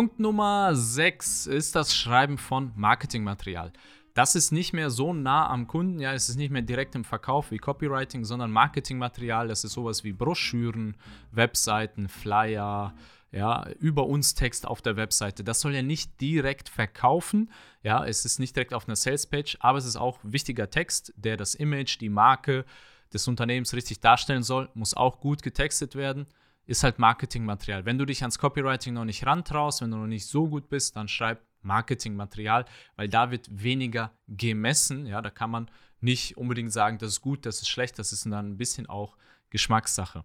Punkt 0.00 0.18
Nummer 0.18 0.74
6 0.74 1.46
ist 1.46 1.76
das 1.76 1.94
Schreiben 1.94 2.38
von 2.38 2.72
Marketingmaterial. 2.74 3.70
Das 4.14 4.34
ist 4.34 4.50
nicht 4.50 4.72
mehr 4.72 4.88
so 4.88 5.12
nah 5.12 5.50
am 5.50 5.66
Kunden, 5.66 6.00
ja, 6.00 6.14
es 6.14 6.30
ist 6.30 6.36
nicht 6.36 6.50
mehr 6.50 6.62
direkt 6.62 6.94
im 6.94 7.04
Verkauf 7.04 7.50
wie 7.50 7.58
Copywriting, 7.58 8.24
sondern 8.24 8.50
Marketingmaterial, 8.50 9.48
das 9.48 9.62
ist 9.62 9.74
sowas 9.74 10.02
wie 10.02 10.14
Broschüren, 10.14 10.96
Webseiten, 11.32 12.08
Flyer, 12.08 12.94
ja, 13.30 13.68
über 13.78 14.06
uns 14.06 14.32
Text 14.32 14.66
auf 14.66 14.80
der 14.80 14.96
Webseite. 14.96 15.44
Das 15.44 15.60
soll 15.60 15.74
ja 15.74 15.82
nicht 15.82 16.18
direkt 16.18 16.70
verkaufen, 16.70 17.50
ja, 17.82 18.02
es 18.02 18.24
ist 18.24 18.38
nicht 18.38 18.56
direkt 18.56 18.72
auf 18.72 18.88
einer 18.88 18.96
Salespage, 18.96 19.58
aber 19.60 19.76
es 19.76 19.84
ist 19.84 19.96
auch 19.96 20.18
wichtiger 20.22 20.70
Text, 20.70 21.12
der 21.18 21.36
das 21.36 21.54
Image, 21.54 22.00
die 22.00 22.08
Marke 22.08 22.64
des 23.12 23.28
Unternehmens 23.28 23.74
richtig 23.74 24.00
darstellen 24.00 24.44
soll, 24.44 24.70
muss 24.72 24.94
auch 24.94 25.20
gut 25.20 25.42
getextet 25.42 25.94
werden 25.94 26.26
ist 26.70 26.84
halt 26.84 27.00
Marketingmaterial. 27.00 27.84
Wenn 27.84 27.98
du 27.98 28.06
dich 28.06 28.22
ans 28.22 28.38
Copywriting 28.38 28.94
noch 28.94 29.04
nicht 29.04 29.26
rantraust, 29.26 29.82
wenn 29.82 29.90
du 29.90 29.96
noch 29.96 30.06
nicht 30.06 30.26
so 30.26 30.48
gut 30.48 30.68
bist, 30.68 30.94
dann 30.94 31.08
schreib 31.08 31.44
Marketingmaterial, 31.62 32.64
weil 32.94 33.08
da 33.08 33.32
wird 33.32 33.48
weniger 33.50 34.12
gemessen. 34.28 35.04
Ja, 35.04 35.20
da 35.20 35.30
kann 35.30 35.50
man 35.50 35.70
nicht 36.00 36.36
unbedingt 36.36 36.72
sagen, 36.72 36.98
das 36.98 37.10
ist 37.10 37.20
gut, 37.20 37.44
das 37.44 37.60
ist 37.60 37.68
schlecht, 37.68 37.98
das 37.98 38.12
ist 38.12 38.24
dann 38.24 38.52
ein 38.52 38.56
bisschen 38.56 38.86
auch 38.86 39.16
Geschmackssache. 39.50 40.24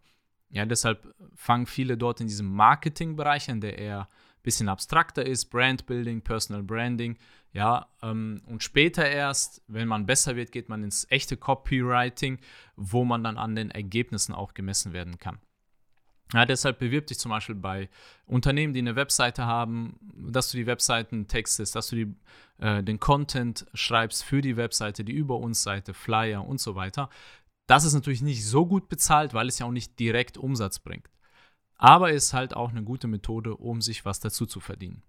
Ja, 0.49 0.65
deshalb 0.67 1.13
fangen 1.33 1.65
viele 1.65 1.97
dort 1.97 2.21
in 2.21 2.27
diesem 2.27 2.53
Marketingbereich 2.53 3.49
an, 3.49 3.59
der 3.59 3.79
eher 3.79 4.01
ein 4.01 4.43
bisschen 4.43 4.69
abstrakter 4.69 5.25
ist, 5.25 5.45
Brandbuilding, 5.45 6.21
Personal 6.21 6.61
Branding, 6.61 7.17
ja, 7.53 7.87
ähm, 8.03 8.41
und 8.45 8.63
später 8.63 9.09
erst, 9.09 9.63
wenn 9.67 9.87
man 9.87 10.05
besser 10.05 10.35
wird, 10.35 10.51
geht 10.51 10.69
man 10.69 10.83
ins 10.83 11.07
echte 11.09 11.37
Copywriting, 11.37 12.37
wo 12.75 13.03
man 13.03 13.23
dann 13.23 13.37
an 13.37 13.55
den 13.55 13.71
Ergebnissen 13.71 14.35
auch 14.35 14.53
gemessen 14.53 14.93
werden 14.93 15.17
kann. 15.17 15.39
Ja, 16.33 16.45
deshalb 16.45 16.79
bewirb 16.79 17.07
dich 17.07 17.19
zum 17.19 17.29
Beispiel 17.29 17.55
bei 17.55 17.89
Unternehmen, 18.25 18.73
die 18.73 18.79
eine 18.79 18.95
Webseite 18.95 19.45
haben, 19.45 19.99
dass 20.15 20.51
du 20.51 20.57
die 20.57 20.65
Webseiten 20.65 21.27
textest, 21.27 21.75
dass 21.75 21.89
du 21.89 21.95
die, 21.95 22.15
äh, 22.57 22.83
den 22.83 22.99
Content 22.99 23.65
schreibst 23.73 24.23
für 24.23 24.41
die 24.41 24.57
Webseite, 24.57 25.03
die 25.03 25.13
Über 25.13 25.37
uns 25.37 25.61
Seite, 25.61 25.93
Flyer 25.93 26.45
und 26.45 26.59
so 26.59 26.75
weiter. 26.75 27.09
Das 27.67 27.85
ist 27.85 27.93
natürlich 27.93 28.21
nicht 28.21 28.45
so 28.45 28.65
gut 28.65 28.89
bezahlt, 28.89 29.33
weil 29.33 29.47
es 29.47 29.59
ja 29.59 29.65
auch 29.65 29.71
nicht 29.71 29.99
direkt 29.99 30.37
Umsatz 30.37 30.79
bringt. 30.79 31.09
Aber 31.77 32.11
ist 32.11 32.33
halt 32.33 32.55
auch 32.55 32.71
eine 32.71 32.83
gute 32.83 33.07
Methode, 33.07 33.55
um 33.55 33.81
sich 33.81 34.05
was 34.05 34.19
dazu 34.19 34.45
zu 34.45 34.59
verdienen. 34.59 35.03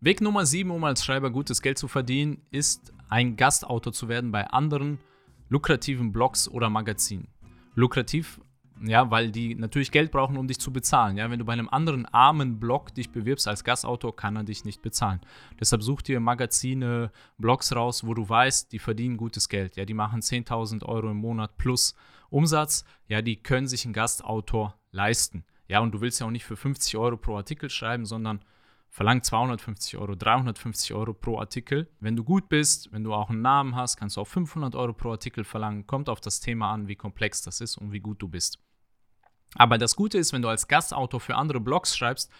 Weg 0.00 0.20
Nummer 0.20 0.46
7, 0.46 0.70
um 0.70 0.84
als 0.84 1.04
Schreiber 1.04 1.30
gutes 1.30 1.62
Geld 1.62 1.78
zu 1.78 1.88
verdienen, 1.88 2.42
ist 2.52 2.92
ein 3.08 3.36
Gastautor 3.36 3.92
zu 3.92 4.08
werden 4.08 4.30
bei 4.30 4.46
anderen 4.46 5.00
lukrativen 5.48 6.12
Blogs 6.12 6.48
oder 6.48 6.70
Magazinen. 6.70 7.28
Lukrativ, 7.74 8.40
ja, 8.84 9.10
weil 9.10 9.30
die 9.30 9.54
natürlich 9.54 9.90
Geld 9.90 10.10
brauchen, 10.10 10.36
um 10.36 10.48
dich 10.48 10.58
zu 10.58 10.72
bezahlen. 10.72 11.16
Ja, 11.16 11.30
wenn 11.30 11.38
du 11.38 11.44
bei 11.44 11.54
einem 11.54 11.68
anderen 11.68 12.04
armen 12.06 12.58
Blog 12.60 12.94
dich 12.94 13.10
bewirbst 13.10 13.48
als 13.48 13.64
Gastautor, 13.64 14.14
kann 14.14 14.36
er 14.36 14.44
dich 14.44 14.64
nicht 14.64 14.82
bezahlen. 14.82 15.20
Deshalb 15.58 15.82
such 15.82 16.02
dir 16.02 16.20
Magazine, 16.20 17.10
Blogs 17.38 17.74
raus, 17.74 18.06
wo 18.06 18.12
du 18.12 18.28
weißt, 18.28 18.72
die 18.72 18.78
verdienen 18.78 19.16
gutes 19.16 19.48
Geld. 19.48 19.76
Ja, 19.76 19.84
die 19.84 19.94
machen 19.94 20.20
10.000 20.20 20.84
Euro 20.84 21.10
im 21.10 21.18
Monat 21.18 21.56
plus 21.56 21.94
Umsatz. 22.28 22.84
Ja, 23.08 23.22
die 23.22 23.36
können 23.36 23.66
sich 23.66 23.84
einen 23.84 23.94
Gastautor 23.94 24.78
leisten. 24.90 25.44
Ja, 25.68 25.80
und 25.80 25.92
du 25.92 26.00
willst 26.00 26.20
ja 26.20 26.26
auch 26.26 26.30
nicht 26.30 26.44
für 26.44 26.56
50 26.56 26.96
Euro 26.96 27.16
pro 27.16 27.36
Artikel 27.36 27.70
schreiben, 27.70 28.04
sondern 28.04 28.40
verlangt 28.90 29.24
250 29.24 29.98
Euro, 29.98 30.14
350 30.14 30.94
Euro 30.94 31.12
pro 31.12 31.38
Artikel. 31.38 31.88
Wenn 32.00 32.16
du 32.16 32.24
gut 32.24 32.48
bist, 32.48 32.92
wenn 32.92 33.04
du 33.04 33.12
auch 33.12 33.30
einen 33.30 33.42
Namen 33.42 33.76
hast, 33.76 33.96
kannst 33.96 34.16
du 34.16 34.22
auch 34.22 34.26
500 34.26 34.74
Euro 34.74 34.92
pro 34.92 35.10
Artikel 35.10 35.44
verlangen. 35.44 35.86
Kommt 35.86 36.08
auf 36.08 36.20
das 36.20 36.40
Thema 36.40 36.72
an, 36.72 36.88
wie 36.88 36.96
komplex 36.96 37.42
das 37.42 37.60
ist 37.60 37.76
und 37.76 37.92
wie 37.92 38.00
gut 38.00 38.22
du 38.22 38.28
bist. 38.28 38.58
Aber 39.54 39.78
das 39.78 39.96
Gute 39.96 40.18
ist, 40.18 40.32
wenn 40.32 40.42
du 40.42 40.48
als 40.48 40.68
Gastautor 40.68 41.20
für 41.20 41.36
andere 41.36 41.60
Blogs 41.60 41.96
schreibst, 41.96 42.30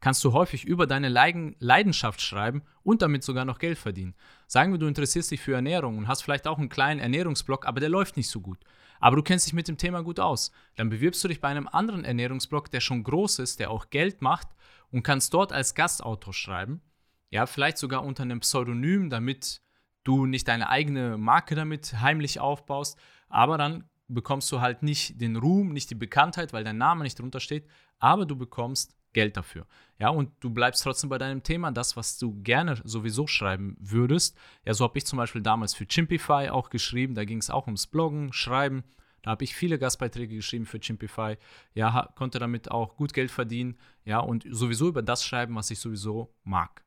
kannst 0.00 0.22
du 0.24 0.32
häufig 0.32 0.64
über 0.64 0.86
deine 0.86 1.08
Leidenschaft 1.08 2.20
schreiben 2.20 2.62
und 2.82 3.00
damit 3.00 3.22
sogar 3.22 3.44
noch 3.44 3.58
Geld 3.58 3.78
verdienen. 3.78 4.14
Sagen 4.46 4.72
wir, 4.72 4.78
du 4.78 4.86
interessierst 4.86 5.30
dich 5.30 5.40
für 5.40 5.54
Ernährung 5.54 5.98
und 5.98 6.08
hast 6.08 6.22
vielleicht 6.22 6.46
auch 6.46 6.58
einen 6.58 6.68
kleinen 6.68 7.00
Ernährungsblog, 7.00 7.66
aber 7.66 7.80
der 7.80 7.88
läuft 7.88 8.16
nicht 8.16 8.28
so 8.28 8.40
gut. 8.40 8.58
Aber 9.00 9.16
du 9.16 9.22
kennst 9.22 9.46
dich 9.46 9.54
mit 9.54 9.66
dem 9.66 9.78
Thema 9.78 10.02
gut 10.02 10.20
aus. 10.20 10.52
Dann 10.76 10.90
bewirbst 10.90 11.22
du 11.24 11.28
dich 11.28 11.40
bei 11.40 11.48
einem 11.48 11.68
anderen 11.68 12.04
Ernährungsblog, 12.04 12.70
der 12.70 12.80
schon 12.80 13.02
groß 13.02 13.38
ist, 13.38 13.60
der 13.60 13.70
auch 13.70 13.90
Geld 13.90 14.22
macht 14.22 14.48
und 14.94 15.02
kannst 15.02 15.34
dort 15.34 15.52
als 15.52 15.74
Gastautor 15.74 16.32
schreiben. 16.32 16.80
Ja, 17.30 17.46
vielleicht 17.46 17.78
sogar 17.78 18.04
unter 18.04 18.22
einem 18.22 18.38
Pseudonym, 18.38 19.10
damit 19.10 19.60
du 20.04 20.24
nicht 20.24 20.46
deine 20.46 20.68
eigene 20.68 21.18
Marke 21.18 21.56
damit 21.56 22.00
heimlich 22.00 22.38
aufbaust. 22.38 22.96
Aber 23.28 23.58
dann 23.58 23.88
bekommst 24.06 24.52
du 24.52 24.60
halt 24.60 24.84
nicht 24.84 25.20
den 25.20 25.34
Ruhm, 25.34 25.72
nicht 25.72 25.90
die 25.90 25.96
Bekanntheit, 25.96 26.52
weil 26.52 26.62
dein 26.62 26.78
Name 26.78 27.02
nicht 27.02 27.18
drunter 27.18 27.40
steht, 27.40 27.66
aber 27.98 28.24
du 28.24 28.36
bekommst 28.36 28.94
Geld 29.12 29.36
dafür. 29.36 29.66
Ja, 29.98 30.10
und 30.10 30.30
du 30.38 30.50
bleibst 30.50 30.84
trotzdem 30.84 31.10
bei 31.10 31.18
deinem 31.18 31.42
Thema, 31.42 31.72
das, 31.72 31.96
was 31.96 32.16
du 32.16 32.40
gerne 32.42 32.80
sowieso 32.84 33.26
schreiben 33.26 33.76
würdest. 33.80 34.38
Ja, 34.64 34.74
so 34.74 34.84
habe 34.84 34.96
ich 34.98 35.06
zum 35.06 35.16
Beispiel 35.16 35.42
damals 35.42 35.74
für 35.74 35.88
Chimpify 35.88 36.50
auch 36.50 36.70
geschrieben. 36.70 37.16
Da 37.16 37.24
ging 37.24 37.38
es 37.38 37.50
auch 37.50 37.66
ums 37.66 37.88
Bloggen, 37.88 38.32
Schreiben. 38.32 38.84
Da 39.24 39.30
habe 39.30 39.42
ich 39.42 39.54
viele 39.54 39.78
Gastbeiträge 39.78 40.36
geschrieben 40.36 40.66
für 40.66 40.78
Chimpify. 40.78 41.38
Ja, 41.72 42.10
konnte 42.14 42.38
damit 42.38 42.70
auch 42.70 42.94
gut 42.94 43.14
Geld 43.14 43.30
verdienen. 43.30 43.78
Ja, 44.04 44.18
und 44.18 44.44
sowieso 44.50 44.88
über 44.88 45.00
das 45.00 45.24
schreiben, 45.24 45.54
was 45.54 45.70
ich 45.70 45.78
sowieso 45.78 46.34
mag. 46.44 46.84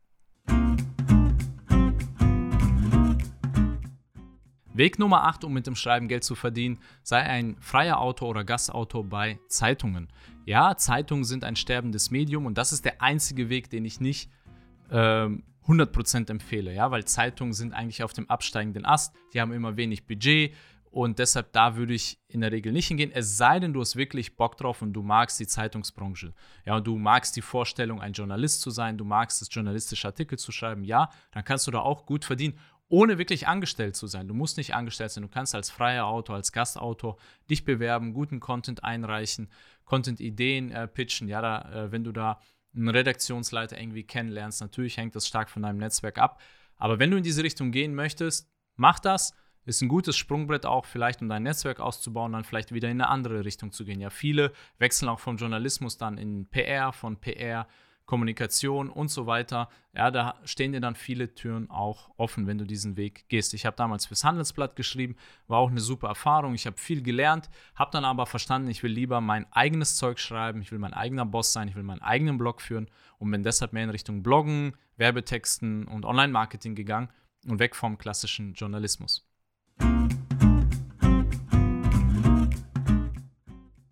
Weg 4.71 4.99
Nummer 4.99 5.23
8, 5.23 5.45
um 5.45 5.53
mit 5.53 5.65
dem 5.65 5.75
Schreiben 5.75 6.07
Geld 6.07 6.23
zu 6.23 6.35
verdienen, 6.35 6.77
sei 7.01 7.23
ein 7.23 7.57
freier 7.59 7.99
Autor 7.99 8.29
oder 8.29 8.43
Gastautor 8.43 9.03
bei 9.03 9.39
Zeitungen. 9.47 10.07
Ja, 10.45 10.77
Zeitungen 10.77 11.23
sind 11.23 11.43
ein 11.43 11.55
sterbendes 11.55 12.11
Medium 12.11 12.45
und 12.45 12.59
das 12.59 12.71
ist 12.71 12.85
der 12.85 13.01
einzige 13.01 13.49
Weg, 13.49 13.71
den 13.71 13.83
ich 13.83 13.99
nicht 13.99 14.29
ähm, 14.91 15.41
100% 15.65 16.29
empfehle, 16.29 16.71
ja, 16.71 16.91
weil 16.91 17.05
Zeitungen 17.05 17.53
sind 17.53 17.73
eigentlich 17.73 18.03
auf 18.03 18.13
dem 18.13 18.29
absteigenden 18.29 18.85
Ast, 18.85 19.15
die 19.33 19.41
haben 19.41 19.51
immer 19.51 19.75
wenig 19.77 20.05
Budget, 20.05 20.53
und 20.91 21.19
deshalb 21.19 21.51
da 21.53 21.75
würde 21.75 21.93
ich 21.93 22.19
in 22.27 22.41
der 22.41 22.51
Regel 22.51 22.71
nicht 22.71 22.87
hingehen, 22.87 23.11
es 23.13 23.37
sei 23.37 23.59
denn, 23.59 23.73
du 23.73 23.81
hast 23.81 23.95
wirklich 23.95 24.35
Bock 24.35 24.57
drauf 24.57 24.81
und 24.81 24.93
du 24.93 25.01
magst 25.01 25.39
die 25.39 25.47
Zeitungsbranche. 25.47 26.33
Ja, 26.65 26.77
und 26.77 26.87
du 26.87 26.97
magst 26.97 27.35
die 27.35 27.41
Vorstellung, 27.41 28.01
ein 28.01 28.13
Journalist 28.13 28.61
zu 28.61 28.69
sein, 28.69 28.97
du 28.97 29.05
magst 29.05 29.41
es, 29.41 29.49
journalistische 29.51 30.07
Artikel 30.07 30.37
zu 30.37 30.51
schreiben, 30.51 30.83
ja, 30.83 31.09
dann 31.31 31.43
kannst 31.43 31.67
du 31.67 31.71
da 31.71 31.79
auch 31.79 32.05
gut 32.05 32.25
verdienen, 32.25 32.57
ohne 32.89 33.17
wirklich 33.17 33.47
angestellt 33.47 33.95
zu 33.95 34.07
sein. 34.07 34.27
Du 34.27 34.33
musst 34.33 34.57
nicht 34.57 34.73
angestellt 34.73 35.11
sein, 35.11 35.23
du 35.23 35.27
kannst 35.27 35.53
als 35.55 35.69
freier 35.69 36.05
Autor, 36.05 36.35
als 36.35 36.51
Gastautor 36.51 37.17
dich 37.49 37.65
bewerben, 37.65 38.13
guten 38.13 38.39
Content 38.39 38.83
einreichen, 38.83 39.49
Content-Ideen 39.85 40.71
äh, 40.71 40.87
pitchen. 40.87 41.27
Ja, 41.27 41.41
da, 41.41 41.85
äh, 41.85 41.91
wenn 41.91 42.03
du 42.03 42.11
da 42.11 42.39
einen 42.73 42.89
Redaktionsleiter 42.89 43.79
irgendwie 43.79 44.03
kennenlernst, 44.03 44.61
natürlich 44.61 44.97
hängt 44.97 45.15
das 45.15 45.27
stark 45.27 45.49
von 45.49 45.63
deinem 45.63 45.79
Netzwerk 45.79 46.17
ab. 46.17 46.41
Aber 46.77 46.99
wenn 46.99 47.11
du 47.11 47.17
in 47.17 47.23
diese 47.23 47.43
Richtung 47.43 47.71
gehen 47.71 47.95
möchtest, 47.95 48.49
mach 48.75 48.99
das 48.99 49.33
ist 49.67 49.81
ein 49.81 49.89
gutes 49.89 50.15
Sprungbrett 50.15 50.65
auch 50.65 50.85
vielleicht, 50.85 51.21
um 51.21 51.29
dein 51.29 51.43
Netzwerk 51.43 51.79
auszubauen, 51.79 52.31
dann 52.31 52.45
vielleicht 52.45 52.73
wieder 52.73 52.89
in 52.89 53.01
eine 53.01 53.09
andere 53.09 53.43
Richtung 53.43 53.71
zu 53.71 53.83
gehen. 53.85 53.99
Ja, 53.99 54.09
viele 54.09 54.53
wechseln 54.79 55.09
auch 55.09 55.19
vom 55.19 55.37
Journalismus 55.37 55.97
dann 55.97 56.17
in 56.17 56.47
PR, 56.47 56.93
von 56.93 57.17
PR, 57.17 57.67
Kommunikation 58.05 58.89
und 58.89 59.09
so 59.09 59.27
weiter. 59.27 59.67
Ja, 59.93 60.09
da 60.09 60.35
stehen 60.45 60.71
dir 60.71 60.79
dann 60.79 60.95
viele 60.95 61.35
Türen 61.35 61.69
auch 61.69 62.09
offen, 62.15 62.47
wenn 62.47 62.57
du 62.57 62.63
diesen 62.63 62.95
Weg 62.95 63.25
gehst. 63.27 63.53
Ich 63.53 63.65
habe 63.65 63.75
damals 63.75 64.05
fürs 64.05 64.23
Handelsblatt 64.23 64.77
geschrieben, 64.77 65.17
war 65.47 65.59
auch 65.59 65.69
eine 65.69 65.81
super 65.81 66.07
Erfahrung. 66.07 66.53
Ich 66.53 66.65
habe 66.65 66.77
viel 66.77 67.03
gelernt, 67.03 67.49
habe 67.75 67.91
dann 67.91 68.05
aber 68.05 68.25
verstanden, 68.25 68.69
ich 68.69 68.81
will 68.81 68.91
lieber 68.91 69.19
mein 69.19 69.51
eigenes 69.51 69.97
Zeug 69.97 70.19
schreiben, 70.19 70.61
ich 70.61 70.71
will 70.71 70.79
mein 70.79 70.93
eigener 70.93 71.25
Boss 71.25 71.51
sein, 71.51 71.67
ich 71.67 71.75
will 71.75 71.83
meinen 71.83 72.01
eigenen 72.01 72.37
Blog 72.37 72.61
führen 72.61 72.89
und 73.19 73.29
bin 73.29 73.43
deshalb 73.43 73.73
mehr 73.73 73.83
in 73.83 73.89
Richtung 73.89 74.23
Bloggen, 74.23 74.77
Werbetexten 74.95 75.85
und 75.89 76.05
Online-Marketing 76.05 76.75
gegangen 76.75 77.09
und 77.45 77.59
weg 77.59 77.75
vom 77.75 77.97
klassischen 77.97 78.53
Journalismus. 78.53 79.26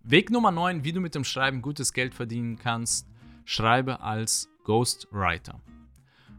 Weg 0.07 0.29
Nummer 0.29 0.51
9, 0.51 0.83
wie 0.83 0.93
du 0.93 1.01
mit 1.01 1.15
dem 1.15 1.23
Schreiben 1.23 1.63
gutes 1.63 1.91
Geld 1.91 2.13
verdienen 2.13 2.57
kannst, 2.57 3.07
schreibe 3.43 4.01
als 4.01 4.47
Ghostwriter. 4.63 5.59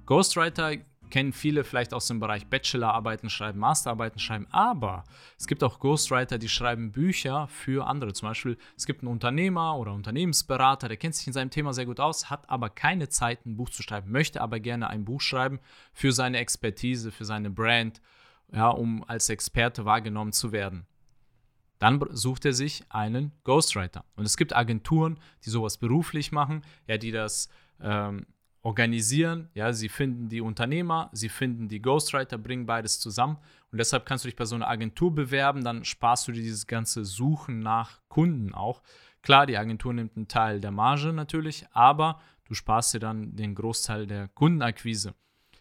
Ghostwriter 0.06 0.76
kennen 1.10 1.32
viele 1.32 1.64
vielleicht 1.64 1.92
aus 1.92 2.06
dem 2.06 2.20
Bereich 2.20 2.46
Bachelorarbeiten 2.46 3.28
schreiben, 3.28 3.58
Masterarbeiten 3.58 4.18
schreiben, 4.18 4.46
aber 4.50 5.04
es 5.38 5.46
gibt 5.46 5.62
auch 5.64 5.78
Ghostwriter, 5.78 6.38
die 6.38 6.48
schreiben 6.48 6.92
Bücher 6.92 7.48
für 7.48 7.86
andere. 7.86 8.12
Zum 8.12 8.28
Beispiel, 8.28 8.56
es 8.76 8.86
gibt 8.86 9.02
einen 9.02 9.10
Unternehmer 9.10 9.76
oder 9.76 9.92
Unternehmensberater, 9.92 10.88
der 10.88 10.96
kennt 10.96 11.14
sich 11.14 11.26
in 11.26 11.32
seinem 11.32 11.50
Thema 11.50 11.72
sehr 11.72 11.86
gut 11.86 12.00
aus, 12.00 12.30
hat 12.30 12.48
aber 12.48 12.70
keine 12.70 13.08
Zeit, 13.08 13.46
ein 13.46 13.56
Buch 13.56 13.70
zu 13.70 13.82
schreiben, 13.82 14.10
möchte 14.10 14.40
aber 14.40 14.60
gerne 14.60 14.88
ein 14.88 15.04
Buch 15.04 15.20
schreiben 15.20 15.60
für 15.92 16.12
seine 16.12 16.38
Expertise, 16.38 17.10
für 17.10 17.24
seine 17.24 17.50
Brand, 17.50 18.00
ja, 18.52 18.68
um 18.68 19.04
als 19.04 19.28
Experte 19.28 19.84
wahrgenommen 19.84 20.32
zu 20.32 20.52
werden. 20.52 20.86
Dann 21.78 22.02
sucht 22.10 22.44
er 22.44 22.54
sich 22.54 22.84
einen 22.88 23.32
Ghostwriter. 23.44 24.04
Und 24.16 24.24
es 24.24 24.36
gibt 24.36 24.56
Agenturen, 24.56 25.18
die 25.44 25.50
sowas 25.50 25.76
beruflich 25.76 26.32
machen, 26.32 26.62
ja, 26.86 26.96
die 26.96 27.10
das 27.10 27.50
ähm, 27.80 28.26
organisieren. 28.62 29.48
Ja, 29.54 29.72
sie 29.72 29.88
finden 29.88 30.28
die 30.28 30.40
Unternehmer, 30.40 31.10
sie 31.12 31.28
finden 31.28 31.68
die 31.68 31.82
Ghostwriter, 31.82 32.38
bringen 32.38 32.66
beides 32.66 32.98
zusammen. 32.98 33.38
Und 33.70 33.78
deshalb 33.78 34.06
kannst 34.06 34.24
du 34.24 34.28
dich 34.28 34.36
bei 34.36 34.44
so 34.44 34.54
einer 34.54 34.68
Agentur 34.68 35.14
bewerben, 35.14 35.62
dann 35.62 35.84
sparst 35.84 36.26
du 36.26 36.32
dir 36.32 36.42
dieses 36.42 36.66
ganze 36.66 37.04
Suchen 37.04 37.60
nach 37.60 38.00
Kunden 38.08 38.54
auch. 38.54 38.82
Klar, 39.22 39.46
die 39.46 39.58
Agentur 39.58 39.92
nimmt 39.92 40.16
einen 40.16 40.28
Teil 40.28 40.60
der 40.60 40.70
Marge 40.70 41.12
natürlich, 41.12 41.66
aber 41.72 42.20
du 42.44 42.54
sparst 42.54 42.94
dir 42.94 43.00
dann 43.00 43.36
den 43.36 43.54
Großteil 43.54 44.06
der 44.06 44.28
Kundenakquise. 44.28 45.14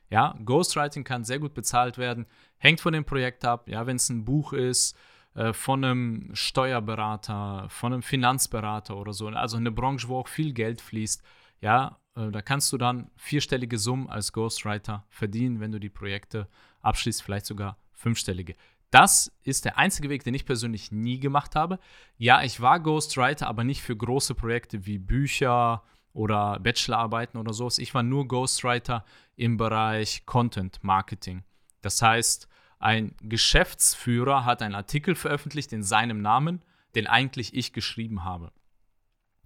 Ja, 0.09 0.35
Ghostwriting 0.43 1.03
kann 1.03 1.23
sehr 1.23 1.39
gut 1.39 1.53
bezahlt 1.53 1.97
werden, 1.97 2.25
hängt 2.57 2.79
von 2.79 2.93
dem 2.93 3.05
Projekt 3.05 3.45
ab. 3.45 3.67
Ja, 3.67 3.87
wenn 3.87 3.95
es 3.95 4.09
ein 4.09 4.25
Buch 4.25 4.53
ist, 4.53 4.97
äh, 5.33 5.53
von 5.53 5.83
einem 5.83 6.29
Steuerberater, 6.33 7.67
von 7.69 7.93
einem 7.93 8.03
Finanzberater 8.03 8.95
oder 8.95 9.13
so, 9.13 9.27
also 9.27 9.57
eine 9.57 9.71
Branche, 9.71 10.07
wo 10.07 10.19
auch 10.19 10.27
viel 10.27 10.53
Geld 10.53 10.81
fließt, 10.81 11.21
ja, 11.61 11.99
äh, 12.15 12.31
da 12.31 12.41
kannst 12.41 12.71
du 12.71 12.77
dann 12.77 13.09
vierstellige 13.15 13.77
Summen 13.77 14.09
als 14.09 14.33
Ghostwriter 14.33 15.05
verdienen, 15.09 15.59
wenn 15.59 15.71
du 15.71 15.79
die 15.79 15.89
Projekte 15.89 16.47
abschließt, 16.81 17.21
vielleicht 17.21 17.45
sogar 17.45 17.77
fünfstellige. 17.93 18.55
Das 18.91 19.31
ist 19.43 19.65
der 19.65 19.77
einzige 19.77 20.09
Weg, 20.09 20.23
den 20.23 20.33
ich 20.33 20.45
persönlich 20.45 20.91
nie 20.91 21.19
gemacht 21.19 21.55
habe. 21.55 21.79
Ja, 22.17 22.43
ich 22.43 22.61
war 22.61 22.79
Ghostwriter, 22.79 23.47
aber 23.47 23.63
nicht 23.63 23.81
für 23.81 23.97
große 23.97 24.35
Projekte 24.35 24.85
wie 24.85 24.99
Bücher 24.99 25.83
oder 26.15 26.59
Bachelorarbeiten 26.59 27.39
oder 27.39 27.53
sowas. 27.53 27.77
Ich 27.77 27.93
war 27.93 28.01
nur 28.01 28.27
Ghostwriter 28.27 29.03
im 29.35 29.57
Bereich 29.57 30.25
Content 30.25 30.83
Marketing. 30.83 31.43
Das 31.81 32.01
heißt, 32.01 32.47
ein 32.79 33.15
Geschäftsführer 33.21 34.45
hat 34.45 34.61
einen 34.61 34.75
Artikel 34.75 35.15
veröffentlicht 35.15 35.73
in 35.73 35.83
seinem 35.83 36.21
Namen, 36.21 36.63
den 36.95 37.05
eigentlich 37.07 37.53
ich 37.53 37.73
geschrieben 37.73 38.23
habe. 38.23 38.51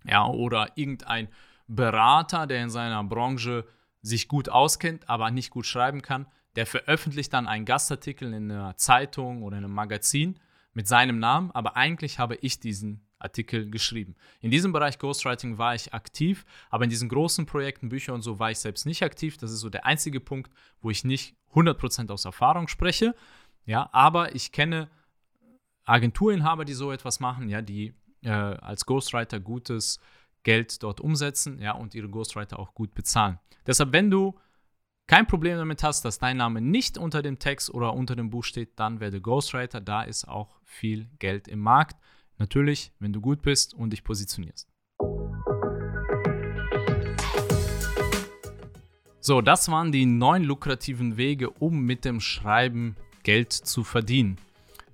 Ja, 0.05 0.25
oder 0.27 0.71
irgendein 0.75 1.27
Berater, 1.67 2.47
der 2.47 2.63
in 2.63 2.69
seiner 2.69 3.03
Branche 3.03 3.65
sich 4.01 4.27
gut 4.27 4.47
auskennt, 4.49 5.09
aber 5.09 5.31
nicht 5.31 5.49
gut 5.49 5.65
schreiben 5.65 6.01
kann, 6.01 6.27
der 6.55 6.65
veröffentlicht 6.65 7.33
dann 7.33 7.47
einen 7.47 7.65
Gastartikel 7.65 8.33
in 8.33 8.51
einer 8.51 8.77
Zeitung 8.77 9.43
oder 9.43 9.57
in 9.57 9.65
einem 9.65 9.73
Magazin 9.73 10.39
mit 10.73 10.88
seinem 10.88 11.19
Namen, 11.19 11.51
aber 11.51 11.75
eigentlich 11.75 12.19
habe 12.19 12.35
ich 12.35 12.59
diesen 12.59 13.09
Artikel 13.19 13.69
geschrieben. 13.69 14.15
In 14.41 14.49
diesem 14.49 14.71
Bereich 14.71 14.97
Ghostwriting 14.97 15.57
war 15.57 15.75
ich 15.75 15.93
aktiv, 15.93 16.45
aber 16.69 16.85
in 16.85 16.89
diesen 16.89 17.09
großen 17.09 17.45
Projekten, 17.45 17.89
Bücher 17.89 18.13
und 18.13 18.21
so 18.21 18.39
war 18.39 18.51
ich 18.51 18.59
selbst 18.59 18.85
nicht 18.85 19.03
aktiv. 19.03 19.38
Das 19.38 19.51
ist 19.51 19.59
so 19.59 19.69
der 19.69 19.85
einzige 19.85 20.19
Punkt, 20.19 20.51
wo 20.81 20.89
ich 20.89 21.03
nicht 21.03 21.35
100% 21.53 22.11
aus 22.11 22.25
Erfahrung 22.25 22.67
spreche. 22.67 23.13
Ja, 23.65 23.89
aber 23.91 24.35
ich 24.35 24.51
kenne 24.51 24.89
Agenturinhaber, 25.85 26.65
die 26.65 26.73
so 26.73 26.91
etwas 26.91 27.19
machen, 27.19 27.49
ja, 27.49 27.61
die 27.61 27.93
äh, 28.23 28.29
als 28.29 28.85
Ghostwriter 28.85 29.39
gutes 29.39 29.99
Geld 30.43 30.81
dort 30.83 31.01
umsetzen 31.01 31.59
ja, 31.59 31.73
und 31.73 31.95
ihre 31.95 32.09
Ghostwriter 32.09 32.59
auch 32.59 32.73
gut 32.73 32.93
bezahlen. 32.93 33.39
Deshalb, 33.65 33.91
wenn 33.91 34.09
du 34.09 34.35
kein 35.07 35.25
Problem 35.25 35.57
damit 35.57 35.81
hast, 35.83 36.05
dass 36.05 36.19
dein 36.19 36.38
Name 36.38 36.61
nicht 36.61 36.97
unter 36.97 37.23
dem 37.23 37.39
Text 37.39 37.73
oder 37.73 37.93
unter 37.93 38.15
dem 38.15 38.29
Buch 38.29 38.43
steht, 38.43 38.79
dann 38.79 38.99
werde 38.99 39.19
Ghostwriter. 39.19 39.81
Da 39.81 40.03
ist 40.03 40.27
auch 40.27 40.59
viel 40.63 41.09
Geld 41.17 41.47
im 41.47 41.59
Markt. 41.59 41.99
Natürlich, 42.39 42.93
wenn 43.00 43.12
du 43.12 43.19
gut 43.19 43.41
bist 43.41 43.74
und 43.74 43.91
dich 43.91 44.03
positionierst. 44.03 44.67
So, 49.19 49.41
das 49.41 49.69
waren 49.69 49.91
die 49.91 50.05
neun 50.05 50.43
lukrativen 50.43 51.17
Wege, 51.17 51.50
um 51.50 51.86
mit 51.86 52.05
dem 52.05 52.22
Schreiben 52.22 52.96
Geld 53.24 53.51
zu 53.51 53.84
verdienen. 53.84 54.38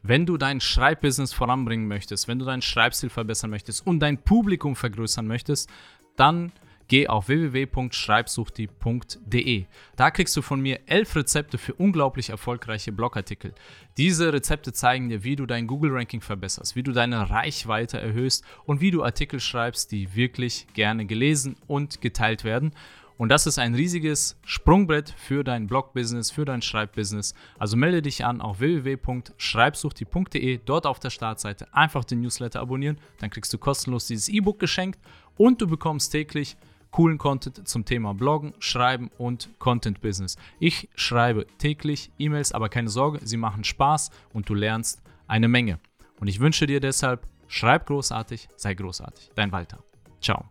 Wenn 0.01 0.25
du 0.25 0.37
dein 0.37 0.59
Schreibbusiness 0.59 1.33
voranbringen 1.33 1.87
möchtest, 1.87 2.27
wenn 2.27 2.39
du 2.39 2.45
deinen 2.45 2.63
Schreibstil 2.63 3.09
verbessern 3.09 3.51
möchtest 3.51 3.85
und 3.85 3.99
dein 3.99 4.17
Publikum 4.17 4.75
vergrößern 4.75 5.27
möchtest, 5.27 5.69
dann 6.15 6.51
geh 6.87 7.07
auf 7.07 7.27
www.schreibsuchti.de. 7.27 9.65
Da 9.95 10.11
kriegst 10.11 10.37
du 10.37 10.41
von 10.41 10.61
mir 10.61 10.79
elf 10.85 11.15
Rezepte 11.15 11.57
für 11.57 11.73
unglaublich 11.73 12.29
erfolgreiche 12.29 12.91
Blogartikel. 12.91 13.53
Diese 13.97 14.33
Rezepte 14.33 14.73
zeigen 14.73 15.09
dir, 15.09 15.23
wie 15.23 15.35
du 15.35 15.45
dein 15.45 15.67
Google-Ranking 15.67 16.21
verbesserst, 16.21 16.75
wie 16.75 16.81
du 16.83 16.91
deine 16.91 17.29
Reichweite 17.29 17.99
erhöhst 17.99 18.43
und 18.65 18.81
wie 18.81 18.91
du 18.91 19.03
Artikel 19.03 19.39
schreibst, 19.39 19.91
die 19.91 20.15
wirklich 20.15 20.67
gerne 20.73 21.05
gelesen 21.05 21.55
und 21.67 22.01
geteilt 22.01 22.43
werden. 22.43 22.71
Und 23.17 23.29
das 23.29 23.47
ist 23.47 23.59
ein 23.59 23.75
riesiges 23.75 24.37
Sprungbrett 24.43 25.13
für 25.17 25.45
dein 25.45 25.67
Blog-Business, 25.67 26.31
für 26.31 26.43
dein 26.43 26.61
Schreibbusiness. 26.61 27.33
Also 27.57 27.77
melde 27.77 28.01
dich 28.01 28.25
an 28.25 28.41
auf 28.41 28.59
www.schreibsuchti.de, 28.59 30.59
dort 30.65 30.85
auf 30.85 30.99
der 30.99 31.11
Startseite 31.11 31.73
einfach 31.73 32.03
den 32.03 32.19
Newsletter 32.19 32.59
abonnieren, 32.59 32.99
dann 33.19 33.29
kriegst 33.29 33.53
du 33.53 33.57
kostenlos 33.57 34.07
dieses 34.07 34.27
E-Book 34.27 34.59
geschenkt 34.59 34.99
und 35.37 35.61
du 35.61 35.67
bekommst 35.67 36.11
täglich 36.11 36.57
coolen 36.95 37.17
Content 37.17 37.67
zum 37.67 37.83
Thema 37.83 38.13
Bloggen, 38.13 38.53
Schreiben 38.59 39.11
und 39.17 39.49
Content 39.59 39.99
Business. 39.99 40.37
Ich 40.59 40.87
schreibe 40.95 41.45
täglich 41.57 42.09
E-Mails, 42.17 42.53
aber 42.53 42.69
keine 42.69 42.87
Sorge, 42.87 43.19
sie 43.21 43.35
machen 43.35 43.65
Spaß 43.65 44.11
und 44.31 44.47
du 44.47 44.53
lernst 44.53 45.01
eine 45.27 45.49
Menge. 45.49 45.81
Und 46.21 46.29
ich 46.29 46.39
wünsche 46.39 46.67
dir 46.67 46.79
deshalb, 46.79 47.27
schreib 47.49 47.85
großartig, 47.87 48.47
sei 48.55 48.75
großartig. 48.75 49.31
Dein 49.35 49.51
Walter. 49.51 49.83
Ciao. 50.21 50.45